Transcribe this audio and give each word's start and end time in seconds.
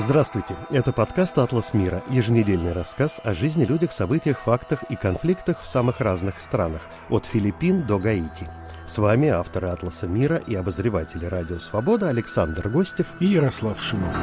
Здравствуйте, 0.00 0.54
это 0.70 0.92
подкаст 0.92 1.36
«Атлас 1.38 1.74
мира», 1.74 2.04
еженедельный 2.08 2.72
рассказ 2.72 3.20
о 3.24 3.34
жизни, 3.34 3.64
людях, 3.64 3.90
событиях, 3.90 4.38
фактах 4.38 4.84
и 4.84 4.94
конфликтах 4.94 5.60
в 5.60 5.66
самых 5.66 6.00
разных 6.00 6.40
странах, 6.40 6.82
от 7.10 7.26
Филиппин 7.26 7.82
до 7.82 7.98
Гаити. 7.98 8.48
С 8.86 8.98
вами 8.98 9.26
авторы 9.26 9.66
«Атласа 9.66 10.06
мира» 10.06 10.36
и 10.36 10.54
обозреватели 10.54 11.24
«Радио 11.26 11.58
Свобода» 11.58 12.10
Александр 12.10 12.68
Гостев 12.68 13.16
и 13.18 13.26
Ярослав 13.26 13.80
Шимов. 13.82 14.16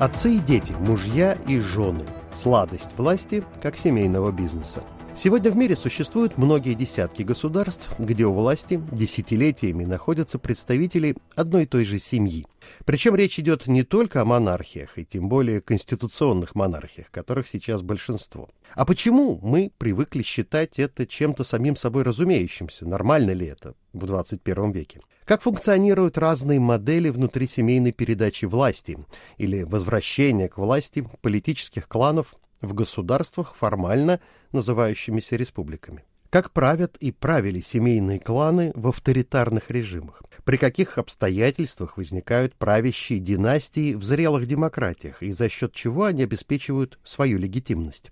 Отцы 0.00 0.36
и 0.36 0.38
дети, 0.38 0.72
мужья 0.78 1.36
и 1.46 1.60
жены. 1.60 2.06
Сладость 2.32 2.96
власти 2.96 3.44
как 3.62 3.76
семейного 3.76 4.32
бизнеса. 4.32 4.82
Сегодня 5.16 5.52
в 5.52 5.56
мире 5.56 5.76
существуют 5.76 6.38
многие 6.38 6.74
десятки 6.74 7.22
государств, 7.22 7.88
где 8.00 8.24
у 8.24 8.32
власти 8.32 8.82
десятилетиями 8.90 9.84
находятся 9.84 10.40
представители 10.40 11.16
одной 11.36 11.62
и 11.62 11.66
той 11.66 11.84
же 11.84 12.00
семьи. 12.00 12.44
Причем 12.84 13.14
речь 13.14 13.38
идет 13.38 13.68
не 13.68 13.84
только 13.84 14.20
о 14.20 14.24
монархиях, 14.24 14.98
и 14.98 15.04
тем 15.04 15.28
более 15.28 15.60
конституционных 15.60 16.56
монархиях, 16.56 17.12
которых 17.12 17.46
сейчас 17.46 17.80
большинство. 17.80 18.48
А 18.74 18.84
почему 18.84 19.38
мы 19.40 19.70
привыкли 19.78 20.22
считать 20.22 20.80
это 20.80 21.06
чем-то 21.06 21.44
самим 21.44 21.76
собой 21.76 22.02
разумеющимся? 22.02 22.84
Нормально 22.84 23.30
ли 23.30 23.46
это 23.46 23.74
в 23.92 24.06
21 24.06 24.72
веке? 24.72 25.00
Как 25.24 25.42
функционируют 25.42 26.18
разные 26.18 26.58
модели 26.58 27.08
внутрисемейной 27.08 27.92
передачи 27.92 28.46
власти 28.46 28.98
или 29.38 29.62
возвращения 29.62 30.48
к 30.48 30.58
власти 30.58 31.06
политических 31.22 31.88
кланов 31.88 32.34
в 32.64 32.74
государствах, 32.74 33.54
формально 33.56 34.20
называющимися 34.52 35.36
республиками. 35.36 36.04
Как 36.34 36.50
правят 36.50 36.96
и 36.96 37.12
правили 37.12 37.60
семейные 37.60 38.18
кланы 38.18 38.72
в 38.74 38.88
авторитарных 38.88 39.70
режимах? 39.70 40.20
При 40.42 40.56
каких 40.56 40.98
обстоятельствах 40.98 41.96
возникают 41.96 42.56
правящие 42.56 43.20
династии 43.20 43.94
в 43.94 44.02
зрелых 44.02 44.46
демократиях 44.46 45.22
и 45.22 45.30
за 45.30 45.48
счет 45.48 45.72
чего 45.72 46.06
они 46.06 46.24
обеспечивают 46.24 46.98
свою 47.04 47.38
легитимность? 47.38 48.10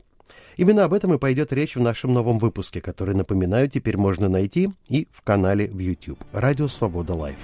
Именно 0.57 0.85
об 0.85 0.95
этом 0.95 1.13
и 1.15 1.19
пойдет 1.19 1.53
речь 1.53 1.75
в 1.75 1.81
нашем 1.81 2.15
новом 2.15 2.39
выпуске, 2.39 2.81
который, 2.81 3.17
напоминаю, 3.17 3.69
теперь 3.69 3.97
можно 3.97 4.29
найти 4.29 4.71
и 4.89 5.09
в 5.11 5.23
канале 5.23 5.67
в 5.67 5.79
YouTube 5.81 6.23
«Радио 6.33 6.69
Свобода 6.69 7.15
Live». 7.15 7.39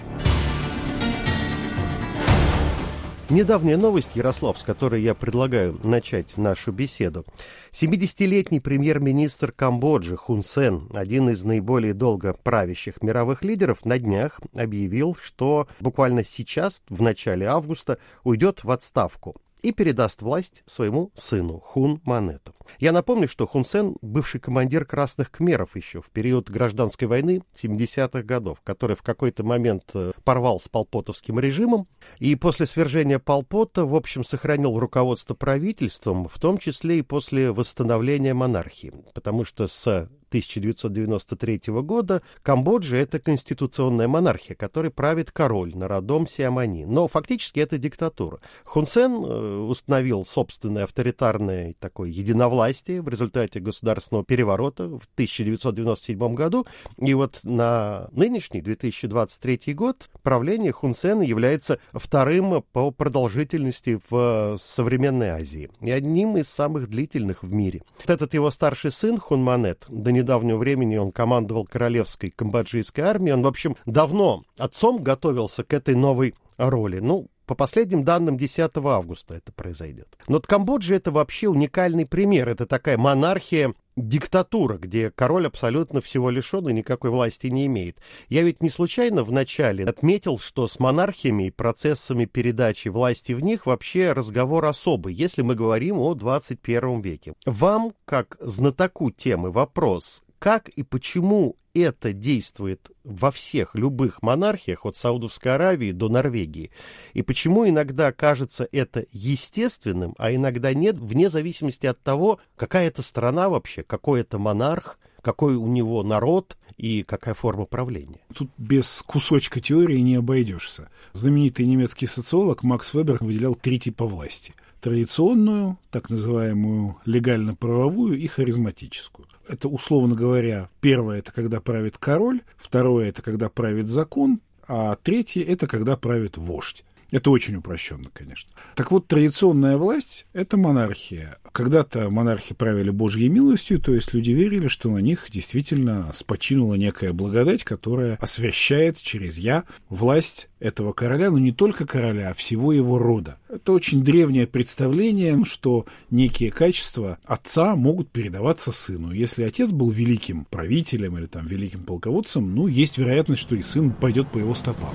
Недавняя 3.30 3.76
новость, 3.76 4.16
Ярослав, 4.16 4.58
с 4.58 4.64
которой 4.64 5.02
я 5.02 5.14
предлагаю 5.14 5.78
начать 5.82 6.38
нашу 6.38 6.72
беседу. 6.72 7.26
70-летний 7.72 8.58
премьер-министр 8.58 9.52
Камбоджи 9.52 10.16
Хун 10.16 10.42
Сен, 10.42 10.88
один 10.94 11.28
из 11.28 11.44
наиболее 11.44 11.92
долго 11.92 12.32
правящих 12.32 13.02
мировых 13.02 13.44
лидеров, 13.44 13.84
на 13.84 13.98
днях 13.98 14.40
объявил, 14.56 15.14
что 15.14 15.68
буквально 15.78 16.24
сейчас, 16.24 16.80
в 16.88 17.02
начале 17.02 17.46
августа, 17.46 17.98
уйдет 18.24 18.64
в 18.64 18.70
отставку 18.70 19.36
и 19.62 19.72
передаст 19.72 20.22
власть 20.22 20.62
своему 20.66 21.12
сыну 21.14 21.60
Хун 21.60 22.00
Манету. 22.04 22.54
Я 22.78 22.92
напомню, 22.92 23.28
что 23.28 23.46
Хун 23.46 23.64
Сен– 23.64 23.96
бывший 24.02 24.40
командир 24.40 24.84
Красных 24.84 25.30
Кхмеров 25.30 25.76
еще 25.76 26.00
в 26.00 26.10
период 26.10 26.50
гражданской 26.50 27.08
войны 27.08 27.42
70-х 27.54 28.22
годов, 28.22 28.60
который 28.62 28.96
в 28.96 29.02
какой-то 29.02 29.42
момент 29.42 29.84
э, 29.94 30.12
порвал 30.24 30.60
с 30.60 30.68
полпотовским 30.68 31.38
режимом 31.40 31.88
и 32.18 32.34
после 32.36 32.66
свержения 32.66 33.18
Полпота, 33.18 33.84
в 33.84 33.94
общем, 33.94 34.24
сохранил 34.24 34.78
руководство 34.78 35.34
правительством, 35.34 36.28
в 36.28 36.38
том 36.38 36.58
числе 36.58 36.98
и 36.98 37.02
после 37.02 37.52
восстановления 37.52 38.34
монархии, 38.34 38.92
потому 39.14 39.44
что 39.44 39.66
с 39.66 40.08
1993 40.28 41.60
года 41.82 42.22
Камбоджа– 42.42 42.96
это 42.98 43.18
конституционная 43.18 44.08
монархия, 44.08 44.54
которой 44.54 44.90
правит 44.90 45.32
король 45.32 45.76
народом 45.76 46.26
Сиамани. 46.26 46.84
Но 46.84 47.08
фактически 47.08 47.60
это 47.60 47.78
диктатура. 47.78 48.40
Хун 48.64 48.86
Сен 48.86 49.12
э, 49.12 49.56
установил 49.58 50.26
собственное 50.26 50.84
авторитарное 50.84 51.74
такое 51.78 52.10
единовластие 52.10 53.02
в 53.02 53.08
результате 53.08 53.60
государственного 53.60 54.24
переворота 54.24 54.84
в 54.84 55.08
1997 55.14 56.34
году. 56.34 56.66
И 56.98 57.14
вот 57.14 57.40
на 57.42 58.08
нынешний 58.12 58.60
2023 58.60 59.74
год 59.74 60.10
правление 60.22 60.72
Хун 60.72 60.94
Сена 60.94 61.22
является 61.22 61.78
вторым 61.92 62.62
по 62.72 62.90
продолжительности 62.90 64.00
в 64.10 64.56
современной 64.60 65.30
Азии 65.30 65.70
и 65.80 65.90
одним 65.90 66.36
из 66.36 66.48
самых 66.48 66.88
длительных 66.88 67.42
в 67.42 67.52
мире. 67.52 67.82
Вот 67.98 68.10
этот 68.10 68.34
его 68.34 68.50
старший 68.50 68.92
сын 68.92 69.18
Хун 69.18 69.42
Манет 69.42 69.84
до 69.88 70.12
недавнего 70.18 70.58
времени 70.58 70.96
он 70.96 71.10
командовал 71.10 71.64
королевской 71.64 72.30
камбоджийской 72.30 73.04
армией. 73.04 73.34
Он, 73.34 73.42
в 73.42 73.46
общем, 73.46 73.76
давно 73.86 74.42
отцом 74.56 75.02
готовился 75.02 75.64
к 75.64 75.72
этой 75.72 75.94
новой 75.94 76.34
роли. 76.56 76.98
Ну, 76.98 77.28
по 77.48 77.54
последним 77.54 78.04
данным, 78.04 78.36
10 78.36 78.70
августа 78.76 79.34
это 79.34 79.52
произойдет. 79.52 80.18
Но 80.28 80.38
Камбоджа 80.38 80.96
это 80.96 81.10
вообще 81.10 81.48
уникальный 81.48 82.04
пример. 82.04 82.46
Это 82.46 82.66
такая 82.66 82.98
монархия 82.98 83.72
диктатура, 83.98 84.78
где 84.78 85.10
король 85.10 85.46
абсолютно 85.46 86.00
всего 86.00 86.30
лишен 86.30 86.68
и 86.68 86.72
никакой 86.72 87.10
власти 87.10 87.48
не 87.48 87.66
имеет. 87.66 87.98
Я 88.28 88.42
ведь 88.42 88.62
не 88.62 88.70
случайно 88.70 89.24
вначале 89.24 89.84
отметил, 89.84 90.38
что 90.38 90.68
с 90.68 90.78
монархиями 90.78 91.48
и 91.48 91.50
процессами 91.50 92.24
передачи 92.24 92.88
власти 92.88 93.32
в 93.32 93.40
них 93.40 93.66
вообще 93.66 94.12
разговор 94.12 94.64
особый, 94.66 95.14
если 95.14 95.42
мы 95.42 95.54
говорим 95.54 95.98
о 95.98 96.14
21 96.14 97.00
веке. 97.00 97.34
Вам, 97.44 97.92
как 98.04 98.36
знатоку 98.40 99.10
темы, 99.10 99.50
вопрос, 99.50 100.22
как 100.38 100.68
и 100.68 100.82
почему 100.82 101.56
это 101.74 102.12
действует 102.12 102.90
во 103.04 103.30
всех 103.30 103.74
любых 103.74 104.22
монархиях, 104.22 104.84
от 104.84 104.96
Саудовской 104.96 105.54
Аравии 105.54 105.92
до 105.92 106.08
Норвегии, 106.08 106.70
и 107.12 107.22
почему 107.22 107.68
иногда 107.68 108.12
кажется 108.12 108.68
это 108.72 109.04
естественным, 109.12 110.14
а 110.18 110.32
иногда 110.32 110.74
нет, 110.74 110.96
вне 110.98 111.28
зависимости 111.28 111.86
от 111.86 112.02
того, 112.02 112.40
какая 112.56 112.88
это 112.88 113.02
страна 113.02 113.48
вообще, 113.48 113.82
какой 113.82 114.22
это 114.22 114.38
монарх, 114.38 114.98
какой 115.22 115.56
у 115.56 115.66
него 115.66 116.02
народ 116.02 116.56
и 116.76 117.02
какая 117.02 117.34
форма 117.34 117.66
правления. 117.66 118.20
Тут 118.34 118.50
без 118.56 119.02
кусочка 119.06 119.60
теории 119.60 119.98
не 119.98 120.14
обойдешься. 120.16 120.90
Знаменитый 121.12 121.66
немецкий 121.66 122.06
социолог 122.06 122.62
Макс 122.62 122.94
Вебер 122.94 123.18
выделял 123.20 123.54
три 123.54 123.78
типа 123.78 124.06
власти– 124.06 124.54
традиционную, 124.80 125.78
так 125.90 126.10
называемую 126.10 126.96
легально-правовую 127.04 128.18
и 128.18 128.26
харизматическую. 128.26 129.26
Это, 129.48 129.68
условно 129.68 130.14
говоря, 130.14 130.68
первое– 130.80 131.18
это 131.20 131.32
когда 131.32 131.60
правит 131.60 131.98
король, 131.98 132.42
второе– 132.56 133.08
это 133.10 133.22
когда 133.22 133.48
правит 133.48 133.88
закон, 133.88 134.40
а 134.66 134.96
третье– 134.96 135.42
это 135.48 135.66
когда 135.66 135.96
правит 135.96 136.36
вождь. 136.36 136.84
Это 137.10 137.30
очень 137.30 137.56
упрощенно, 137.56 138.10
конечно. 138.12 138.50
Так 138.74 138.90
вот, 138.90 139.06
традиционная 139.06 139.78
власть– 139.78 140.26
это 140.34 140.58
монархия. 140.58 141.38
Когда-то 141.52 142.10
монархи 142.10 142.54
правили 142.54 142.90
Божьей 142.90 143.30
милостью, 143.30 143.80
то 143.80 143.94
есть 143.94 144.12
люди 144.12 144.32
верили, 144.32 144.68
что 144.68 144.90
на 144.90 144.98
них 144.98 145.28
действительно 145.30 146.10
спочинула 146.14 146.74
некая 146.74 147.14
благодать, 147.14 147.64
которая 147.64 148.16
освящает 148.16 148.98
через 148.98 149.38
«я» 149.38 149.64
власть 149.88 150.48
этого 150.60 150.92
короля, 150.92 151.30
но 151.30 151.38
не 151.38 151.52
только 151.52 151.86
короля, 151.86 152.30
а 152.30 152.34
всего 152.34 152.72
его 152.74 152.98
рода. 152.98 153.38
Это 153.48 153.72
очень 153.72 154.02
древнее 154.04 154.46
представление, 154.46 155.42
что 155.44 155.86
некие 156.10 156.50
качества 156.50 157.18
отца 157.24 157.74
могут 157.74 158.10
передаваться 158.10 158.70
сыну. 158.70 159.12
Если 159.12 159.44
отец 159.44 159.72
был 159.72 159.90
великим 159.90 160.44
правителем 160.44 161.16
или 161.16 161.26
там 161.26 161.46
великим 161.46 161.84
полководцем, 161.84 162.54
ну, 162.54 162.66
есть 162.66 162.98
вероятность, 162.98 163.40
что 163.40 163.56
и 163.56 163.62
сын 163.62 163.92
пойдет 163.92 164.28
по 164.28 164.36
его 164.36 164.54
стопам. 164.54 164.92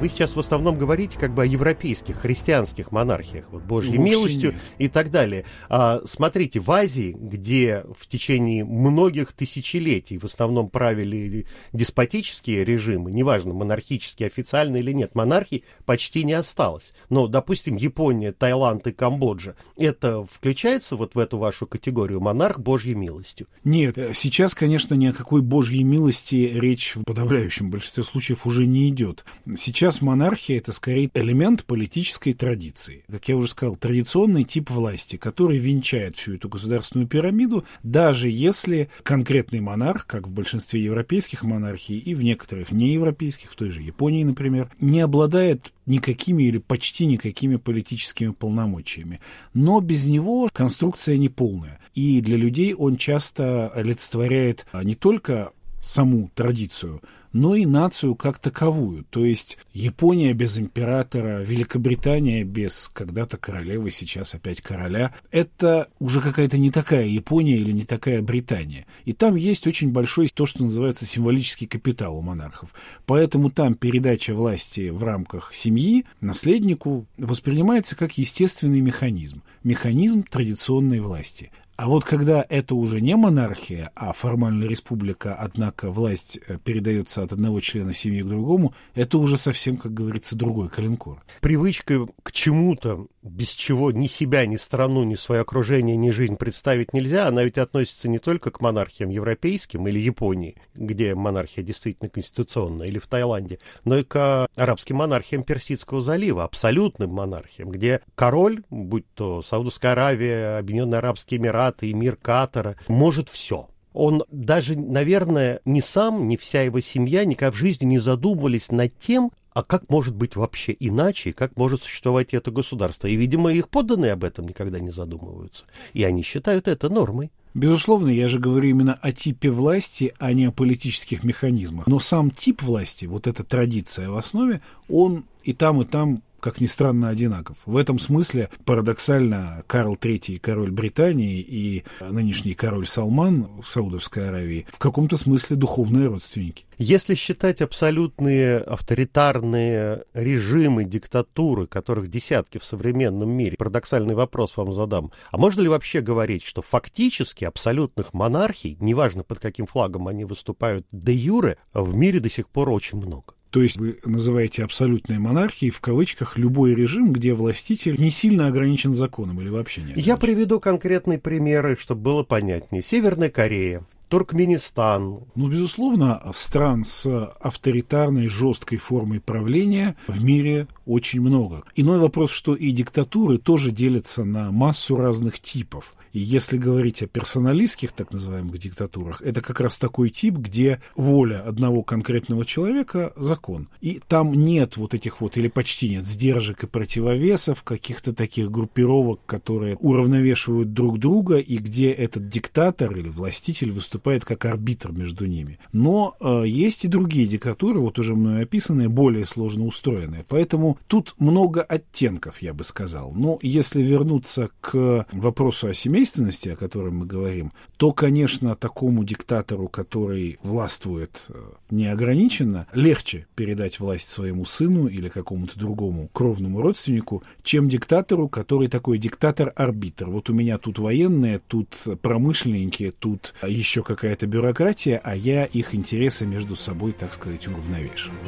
Вы 0.00 0.08
сейчас 0.10 0.36
в 0.36 0.38
основном 0.38 0.78
говорите 0.78 1.18
как 1.18 1.34
бы 1.34 1.42
о 1.42 1.44
европейских, 1.44 2.20
христианских 2.20 2.92
монархиях, 2.92 3.46
вот 3.50 3.64
Божьей 3.64 3.96
Вовсе 3.96 4.10
милостью 4.10 4.52
нет. 4.52 4.60
и 4.78 4.86
так 4.86 5.10
далее. 5.10 5.44
А, 5.68 6.00
смотрите, 6.04 6.60
в 6.60 6.70
Азии, 6.70 7.16
где 7.18 7.84
в 7.98 8.06
течение 8.06 8.64
многих 8.64 9.32
тысячелетий 9.32 10.18
в 10.18 10.24
основном 10.24 10.70
правили 10.70 11.46
деспотические 11.72 12.64
режимы, 12.64 13.10
неважно, 13.10 13.54
монархические, 13.54 14.28
официальные 14.28 14.84
или 14.84 14.92
нет, 14.92 15.16
монархии 15.16 15.64
почти 15.84 16.22
не 16.22 16.34
осталось. 16.34 16.92
Но, 17.10 17.26
допустим, 17.26 17.74
Япония, 17.74 18.30
Таиланд 18.30 18.86
и 18.86 18.92
Камбоджа, 18.92 19.56
это 19.76 20.24
включается 20.30 20.94
вот 20.94 21.16
в 21.16 21.18
эту 21.18 21.38
вашу 21.38 21.66
категорию 21.66 22.20
монарх 22.20 22.60
Божьей 22.60 22.94
милостью? 22.94 23.48
Нет, 23.64 23.98
сейчас, 24.14 24.54
конечно, 24.54 24.94
ни 24.94 25.06
о 25.06 25.12
какой 25.12 25.42
Божьей 25.42 25.82
милости 25.82 26.52
речь 26.54 26.94
в 26.94 27.02
подавляющем 27.02 27.68
большинстве 27.68 28.04
случаев 28.04 28.46
уже 28.46 28.64
не 28.64 28.88
идет. 28.90 29.24
Сейчас 29.56 29.97
монархия– 30.00 30.58
это 30.58 30.72
скорее 30.72 31.10
элемент 31.14 31.64
политической 31.64 32.32
традиции. 32.32 33.04
Как 33.10 33.28
я 33.28 33.36
уже 33.36 33.48
сказал, 33.48 33.76
традиционный 33.76 34.44
тип 34.44 34.70
власти, 34.70 35.16
который 35.16 35.58
венчает 35.58 36.16
всю 36.16 36.34
эту 36.34 36.48
государственную 36.48 37.08
пирамиду, 37.08 37.64
даже 37.82 38.28
если 38.28 38.88
конкретный 39.02 39.60
монарх, 39.60 40.06
как 40.06 40.26
в 40.26 40.32
большинстве 40.32 40.82
европейских 40.82 41.42
монархий 41.42 41.98
и 41.98 42.14
в 42.14 42.22
некоторых 42.22 42.72
неевропейских, 42.72 43.50
в 43.50 43.56
той 43.56 43.70
же 43.70 43.82
Японии, 43.82 44.24
например, 44.24 44.70
не 44.80 45.00
обладает 45.00 45.72
никакими 45.86 46.44
или 46.44 46.58
почти 46.58 47.06
никакими 47.06 47.56
политическими 47.56 48.30
полномочиями. 48.30 49.20
Но 49.54 49.80
без 49.80 50.06
него 50.06 50.48
конструкция 50.52 51.16
неполная. 51.16 51.80
И 51.94 52.20
для 52.20 52.36
людей 52.36 52.74
он 52.74 52.96
часто 52.96 53.68
олицетворяет 53.70 54.66
не 54.72 54.94
только 54.94 55.52
саму 55.80 56.30
традицию, 56.34 57.00
но 57.32 57.54
и 57.54 57.66
нацию 57.66 58.14
как 58.14 58.38
таковую. 58.38 59.04
То 59.10 59.24
есть 59.24 59.58
Япония 59.72 60.32
без 60.32 60.58
императора, 60.58 61.42
Великобритания 61.42 62.44
без 62.44 62.88
когда-то 62.88 63.36
королевы, 63.36 63.90
сейчас 63.90 64.34
опять 64.34 64.60
короля. 64.60 65.14
Это 65.30 65.88
уже 65.98 66.20
какая-то 66.20 66.58
не 66.58 66.70
такая 66.70 67.06
Япония 67.06 67.56
или 67.56 67.72
не 67.72 67.84
такая 67.84 68.22
Британия. 68.22 68.86
И 69.04 69.12
там 69.12 69.34
есть 69.36 69.66
очень 69.66 69.90
большой 69.90 70.28
то, 70.28 70.46
что 70.46 70.62
называется 70.62 71.06
символический 71.06 71.66
капитал 71.66 72.16
у 72.16 72.22
монархов. 72.22 72.74
Поэтому 73.06 73.50
там 73.50 73.74
передача 73.74 74.34
власти 74.34 74.90
в 74.90 75.02
рамках 75.02 75.52
семьи 75.54 76.04
наследнику 76.20 77.06
воспринимается 77.16 77.96
как 77.96 78.18
естественный 78.18 78.80
механизм. 78.80 79.42
Механизм 79.64 80.22
традиционной 80.22 81.00
власти. 81.00 81.50
А 81.78 81.86
вот 81.86 82.02
когда 82.02 82.44
это 82.48 82.74
уже 82.74 83.00
не 83.00 83.14
монархия, 83.14 83.92
а 83.94 84.12
формальная 84.12 84.66
республика, 84.66 85.36
однако 85.36 85.92
власть 85.92 86.36
э, 86.48 86.58
передается 86.58 87.22
от 87.22 87.32
одного 87.32 87.60
члена 87.60 87.92
семьи 87.92 88.20
к 88.20 88.26
другому, 88.26 88.74
это 88.96 89.16
уже 89.18 89.38
совсем, 89.38 89.76
как 89.76 89.94
говорится, 89.94 90.34
другой 90.34 90.70
калинкор. 90.70 91.22
Привычка 91.40 92.08
к 92.24 92.32
чему-то, 92.32 93.06
без 93.22 93.50
чего 93.50 93.92
ни 93.92 94.08
себя, 94.08 94.44
ни 94.46 94.56
страну, 94.56 95.04
ни 95.04 95.14
свое 95.14 95.42
окружение, 95.42 95.96
ни 95.96 96.10
жизнь 96.10 96.34
представить 96.34 96.92
нельзя, 96.94 97.28
она 97.28 97.44
ведь 97.44 97.58
относится 97.58 98.08
не 98.08 98.18
только 98.18 98.50
к 98.50 98.60
монархиям 98.60 99.10
европейским 99.10 99.86
или 99.86 100.00
Японии, 100.00 100.56
где 100.74 101.14
монархия 101.14 101.62
действительно 101.62 102.10
конституционная, 102.10 102.88
или 102.88 102.98
в 102.98 103.06
Таиланде, 103.06 103.60
но 103.84 103.98
и 103.98 104.02
к 104.02 104.48
арабским 104.56 104.96
монархиям 104.96 105.44
Персидского 105.44 106.00
залива, 106.00 106.42
абсолютным 106.42 107.10
монархиям, 107.10 107.70
где 107.70 108.00
король, 108.16 108.64
будь 108.68 109.06
то 109.14 109.42
Саудовская 109.42 109.92
Аравия, 109.92 110.58
Объединенные 110.58 110.98
Арабские 110.98 111.38
Эмираты, 111.38 111.67
Эмираты 111.68 111.90
и 111.90 111.94
мир 111.94 112.16
Катара, 112.16 112.76
может 112.88 113.28
все. 113.28 113.68
Он 113.92 114.22
даже, 114.30 114.78
наверное, 114.78 115.60
не 115.64 115.80
сам, 115.80 116.28
ни 116.28 116.36
вся 116.36 116.62
его 116.62 116.80
семья 116.80 117.24
никогда 117.24 117.50
в 117.50 117.56
жизни 117.56 117.86
не 117.86 117.98
задумывались 117.98 118.70
над 118.70 118.96
тем, 118.98 119.32
а 119.52 119.64
как 119.64 119.90
может 119.90 120.14
быть 120.14 120.36
вообще 120.36 120.76
иначе, 120.78 121.32
как 121.32 121.56
может 121.56 121.82
существовать 121.82 122.32
это 122.32 122.50
государство. 122.50 123.08
И, 123.08 123.16
видимо, 123.16 123.52
их 123.52 123.68
подданные 123.68 124.12
об 124.12 124.22
этом 124.22 124.46
никогда 124.46 124.78
не 124.78 124.90
задумываются. 124.90 125.64
И 125.94 126.04
они 126.04 126.22
считают 126.22 126.68
это 126.68 126.88
нормой. 126.88 127.32
Безусловно, 127.54 128.10
я 128.10 128.28
же 128.28 128.38
говорю 128.38 128.68
именно 128.68 128.94
о 128.94 129.10
типе 129.10 129.50
власти, 129.50 130.14
а 130.18 130.32
не 130.32 130.44
о 130.44 130.52
политических 130.52 131.24
механизмах. 131.24 131.88
Но 131.88 131.98
сам 131.98 132.30
тип 132.30 132.62
власти, 132.62 133.06
вот 133.06 133.26
эта 133.26 133.42
традиция 133.42 134.10
в 134.10 134.16
основе, 134.16 134.60
он 134.88 135.24
и 135.42 135.54
там, 135.54 135.82
и 135.82 135.84
там 135.84 136.22
как 136.40 136.60
ни 136.60 136.66
странно, 136.66 137.08
одинаков. 137.08 137.58
В 137.66 137.76
этом 137.76 137.98
смысле 137.98 138.50
парадоксально 138.64 139.64
Карл 139.66 139.94
III, 139.94 140.38
король 140.38 140.70
Британии, 140.70 141.40
и 141.40 141.84
нынешний 142.00 142.54
король 142.54 142.86
Салман 142.86 143.60
в 143.62 143.68
Саудовской 143.68 144.28
Аравии 144.28 144.66
в 144.72 144.78
каком-то 144.78 145.16
смысле 145.16 145.56
духовные 145.56 146.08
родственники. 146.08 146.66
Если 146.78 147.16
считать 147.16 147.60
абсолютные 147.60 148.58
авторитарные 148.58 150.04
режимы, 150.14 150.84
диктатуры, 150.84 151.66
которых 151.66 152.08
десятки 152.08 152.58
в 152.58 152.64
современном 152.64 153.30
мире, 153.30 153.56
парадоксальный 153.56 154.14
вопрос 154.14 154.56
вам 154.56 154.72
задам. 154.72 155.10
А 155.32 155.38
можно 155.38 155.60
ли 155.60 155.68
вообще 155.68 156.00
говорить, 156.00 156.44
что 156.44 156.62
фактически 156.62 157.44
абсолютных 157.44 158.14
монархий, 158.14 158.76
неважно 158.80 159.24
под 159.24 159.40
каким 159.40 159.66
флагом 159.66 160.06
они 160.06 160.24
выступают 160.24 160.86
де 160.92 161.12
юре, 161.12 161.58
в 161.74 161.96
мире 161.96 162.20
до 162.20 162.30
сих 162.30 162.48
пор 162.48 162.70
очень 162.70 162.98
много? 162.98 163.34
То 163.50 163.62
есть 163.62 163.78
вы 163.78 163.98
называете 164.04 164.64
абсолютной 164.64 165.18
монархией 165.18 165.70
в 165.70 165.80
кавычках 165.80 166.36
любой 166.36 166.74
режим, 166.74 167.12
где 167.12 167.32
властитель 167.32 167.98
не 167.98 168.10
сильно 168.10 168.46
ограничен 168.46 168.92
законом 168.92 169.40
или 169.40 169.48
вообще 169.48 169.82
не 169.82 169.94
Я 170.00 170.16
приведу 170.16 170.60
конкретные 170.60 171.18
примеры, 171.18 171.76
чтобы 171.80 172.02
было 172.02 172.22
понятнее. 172.22 172.82
Северная 172.82 173.30
Корея, 173.30 173.84
Туркменистан. 174.08 175.20
Ну, 175.34 175.48
безусловно, 175.48 176.22
стран 176.34 176.84
с 176.84 177.06
авторитарной, 177.40 178.28
жесткой 178.28 178.78
формой 178.78 179.20
правления 179.20 179.96
в 180.06 180.22
мире 180.22 180.66
очень 180.86 181.20
много. 181.20 181.62
Иной 181.74 181.98
вопрос, 181.98 182.30
что 182.30 182.54
и 182.54 182.70
диктатуры 182.70 183.38
тоже 183.38 183.70
делятся 183.70 184.24
на 184.24 184.50
массу 184.50 184.96
разных 184.96 185.40
типов. 185.40 185.94
И 186.12 186.20
если 186.20 186.58
говорить 186.58 187.02
о 187.02 187.06
персоналистских, 187.06 187.92
так 187.92 188.12
называемых, 188.12 188.58
диктатурах, 188.58 189.22
это 189.22 189.40
как 189.40 189.60
раз 189.60 189.78
такой 189.78 190.10
тип, 190.10 190.34
где 190.34 190.80
воля 190.96 191.42
одного 191.46 191.82
конкретного 191.82 192.44
человека– 192.44 193.12
закон. 193.16 193.68
И 193.80 194.00
там 194.06 194.32
нет 194.32 194.76
вот 194.76 194.94
этих 194.94 195.20
вот, 195.20 195.36
или 195.36 195.48
почти 195.48 195.90
нет, 195.90 196.06
сдержек 196.06 196.64
и 196.64 196.66
противовесов, 196.66 197.62
каких-то 197.62 198.12
таких 198.12 198.50
группировок, 198.50 199.20
которые 199.26 199.76
уравновешивают 199.76 200.72
друг 200.72 200.98
друга, 200.98 201.38
и 201.38 201.58
где 201.58 201.90
этот 201.92 202.28
диктатор 202.28 202.96
или 202.96 203.08
властитель 203.08 203.70
выступает 203.70 204.24
как 204.24 204.44
арбитр 204.44 204.92
между 204.92 205.26
ними. 205.26 205.58
Но 205.72 206.16
э, 206.20 206.44
есть 206.46 206.84
и 206.84 206.88
другие 206.88 207.26
диктатуры, 207.26 207.80
вот 207.80 207.98
уже 207.98 208.14
мной 208.14 208.42
описанные, 208.42 208.88
более 208.88 209.26
сложно 209.26 209.64
устроенные. 209.66 210.24
Поэтому 210.28 210.78
тут 210.86 211.14
много 211.18 211.62
оттенков, 211.62 212.42
я 212.42 212.54
бы 212.54 212.64
сказал. 212.64 213.12
Но 213.12 213.38
если 213.42 213.82
вернуться 213.82 214.50
к 214.60 215.06
вопросу 215.12 215.68
о 215.68 215.74
семье, 215.74 215.97
семейственности, 215.98 216.50
о 216.50 216.56
которой 216.56 216.92
мы 216.92 217.06
говорим, 217.06 217.52
то, 217.76 217.92
конечно, 217.92 218.54
такому 218.54 219.02
диктатору, 219.02 219.68
который 219.68 220.38
властвует 220.42 221.26
э, 221.28 221.34
неограниченно, 221.70 222.66
легче 222.72 223.26
передать 223.34 223.80
власть 223.80 224.08
своему 224.08 224.44
сыну 224.44 224.86
или 224.86 225.08
какому-то 225.08 225.58
другому 225.58 226.08
кровному 226.12 226.62
родственнику, 226.62 227.24
чем 227.42 227.68
диктатору, 227.68 228.28
который 228.28 228.68
такой 228.68 228.98
диктатор-арбитр. 228.98 230.08
Вот 230.08 230.30
у 230.30 230.34
меня 230.34 230.58
тут 230.58 230.78
военные, 230.78 231.40
тут 231.40 231.76
промышленники, 232.00 232.92
тут 232.96 233.34
еще 233.46 233.82
какая-то 233.82 234.26
бюрократия, 234.26 235.00
а 235.02 235.16
я 235.16 235.46
их 235.46 235.74
интересы 235.74 236.26
между 236.26 236.54
собой, 236.54 236.92
так 236.92 237.12
сказать, 237.12 237.48
уравновешиваю. 237.48 238.18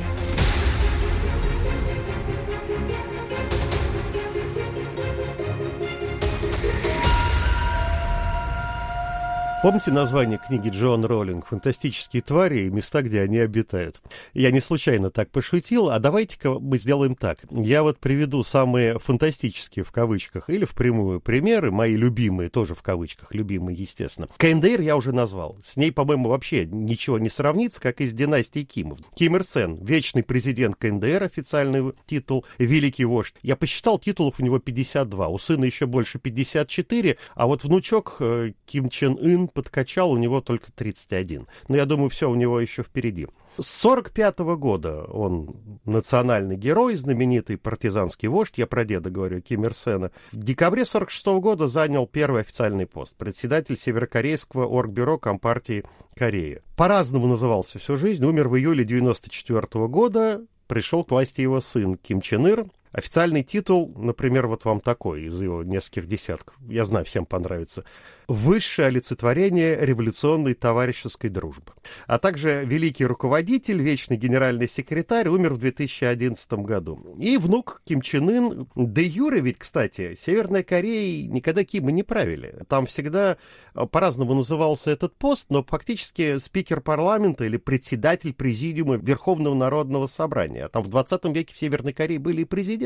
Помните 9.62 9.90
название 9.90 10.38
книги 10.38 10.70
Джон 10.70 11.04
Роллинг 11.04 11.44
«Фантастические 11.44 12.22
твари 12.22 12.60
и 12.60 12.70
места, 12.70 13.02
где 13.02 13.20
они 13.20 13.40
обитают»? 13.40 14.00
Я 14.32 14.52
не 14.52 14.60
случайно 14.60 15.10
так 15.10 15.30
пошутил, 15.30 15.90
а 15.90 15.98
давайте-ка 15.98 16.54
мы 16.58 16.78
сделаем 16.78 17.14
так. 17.14 17.40
Я 17.50 17.82
вот 17.82 17.98
приведу 17.98 18.42
самые 18.42 18.98
фантастические 18.98 19.84
в 19.84 19.92
кавычках 19.92 20.48
или 20.48 20.64
впрямую 20.64 21.20
примеры, 21.20 21.70
мои 21.70 21.94
любимые, 21.94 22.48
тоже 22.48 22.74
в 22.74 22.80
кавычках, 22.80 23.34
любимые, 23.34 23.76
естественно. 23.76 24.28
КНДР 24.38 24.80
я 24.80 24.96
уже 24.96 25.12
назвал. 25.12 25.58
С 25.62 25.76
ней, 25.76 25.92
по-моему, 25.92 26.30
вообще 26.30 26.64
ничего 26.64 27.18
не 27.18 27.28
сравнится, 27.28 27.82
как 27.82 28.00
и 28.00 28.08
с 28.08 28.14
династией 28.14 28.64
Кимов. 28.64 29.00
Ким 29.14 29.36
Ир 29.36 29.44
Сен, 29.44 29.76
вечный 29.84 30.22
президент 30.22 30.76
КНДР, 30.76 31.22
официальный 31.22 31.92
титул, 32.06 32.46
великий 32.56 33.04
вождь. 33.04 33.34
Я 33.42 33.56
посчитал, 33.56 33.98
титулов 33.98 34.40
у 34.40 34.42
него 34.42 34.58
52, 34.58 35.28
у 35.28 35.38
сына 35.38 35.66
еще 35.66 35.84
больше 35.84 36.18
54, 36.18 37.18
а 37.34 37.46
вот 37.46 37.62
внучок 37.62 38.16
э, 38.20 38.52
Ким 38.64 38.88
Чен 38.88 39.18
Ын 39.20 39.49
подкачал, 39.50 40.10
у 40.10 40.16
него 40.16 40.40
только 40.40 40.72
31. 40.72 41.46
Но 41.68 41.76
я 41.76 41.84
думаю, 41.84 42.08
все 42.08 42.30
у 42.30 42.34
него 42.34 42.60
еще 42.60 42.82
впереди. 42.82 43.28
С 43.58 43.66
45 43.66 44.40
-го 44.40 44.56
года 44.56 45.04
он 45.04 45.54
национальный 45.84 46.56
герой, 46.56 46.96
знаменитый 46.96 47.58
партизанский 47.58 48.28
вождь, 48.28 48.58
я 48.58 48.66
про 48.66 48.84
деда 48.84 49.10
говорю, 49.10 49.40
Ким 49.42 49.64
Ир 49.64 49.74
Сена. 49.74 50.12
В 50.32 50.42
декабре 50.42 50.84
46 50.84 51.26
-го 51.26 51.40
года 51.40 51.66
занял 51.66 52.06
первый 52.06 52.42
официальный 52.42 52.86
пост, 52.86 53.16
председатель 53.16 53.76
Северокорейского 53.76 54.66
оргбюро 54.66 55.18
Компартии 55.18 55.84
Кореи. 56.14 56.62
По-разному 56.76 57.26
назывался 57.26 57.78
всю 57.78 57.96
жизнь, 57.96 58.24
умер 58.24 58.48
в 58.48 58.56
июле 58.56 58.84
94 58.84 59.84
-го 59.84 59.88
года, 59.88 60.42
пришел 60.66 61.02
к 61.02 61.10
власти 61.10 61.40
его 61.40 61.60
сын 61.60 61.96
Ким 61.96 62.20
Чен 62.20 62.46
Ир. 62.46 62.66
Официальный 62.92 63.44
титул, 63.44 63.94
например, 63.96 64.48
вот 64.48 64.64
вам 64.64 64.80
такой, 64.80 65.26
из 65.26 65.40
его 65.40 65.62
нескольких 65.62 66.08
десятков, 66.08 66.56
я 66.68 66.84
знаю, 66.84 67.04
всем 67.04 67.24
понравится. 67.24 67.84
Высшее 68.26 68.88
олицетворение 68.88 69.78
революционной 69.80 70.54
товарищеской 70.54 71.30
дружбы. 71.30 71.72
А 72.06 72.18
также 72.18 72.64
великий 72.64 73.04
руководитель, 73.04 73.80
вечный 73.80 74.16
генеральный 74.16 74.68
секретарь, 74.68 75.28
умер 75.28 75.54
в 75.54 75.58
2011 75.58 76.52
году. 76.54 77.16
И 77.18 77.36
внук 77.36 77.80
Ким 77.84 78.02
Чен 78.02 78.28
Ын, 78.28 78.68
де 78.74 79.02
юре 79.02 79.40
ведь, 79.40 79.58
кстати, 79.58 80.14
Северная 80.14 80.64
Корея 80.64 81.28
никогда 81.28 81.62
Кима 81.64 81.92
не 81.92 82.02
правили. 82.02 82.64
Там 82.68 82.86
всегда 82.86 83.36
э, 83.74 83.86
по-разному 83.86 84.34
назывался 84.34 84.90
этот 84.90 85.16
пост, 85.16 85.46
но 85.50 85.62
фактически 85.62 86.38
спикер 86.38 86.80
парламента 86.80 87.44
или 87.44 87.56
председатель 87.56 88.32
президиума 88.32 88.96
Верховного 88.96 89.54
Народного 89.54 90.06
Собрания. 90.08 90.64
А 90.64 90.68
там 90.68 90.82
в 90.82 90.88
20 90.88 91.24
веке 91.26 91.54
в 91.54 91.58
Северной 91.58 91.92
Корее 91.92 92.18
были 92.18 92.42
и 92.42 92.44
президенты. 92.44 92.79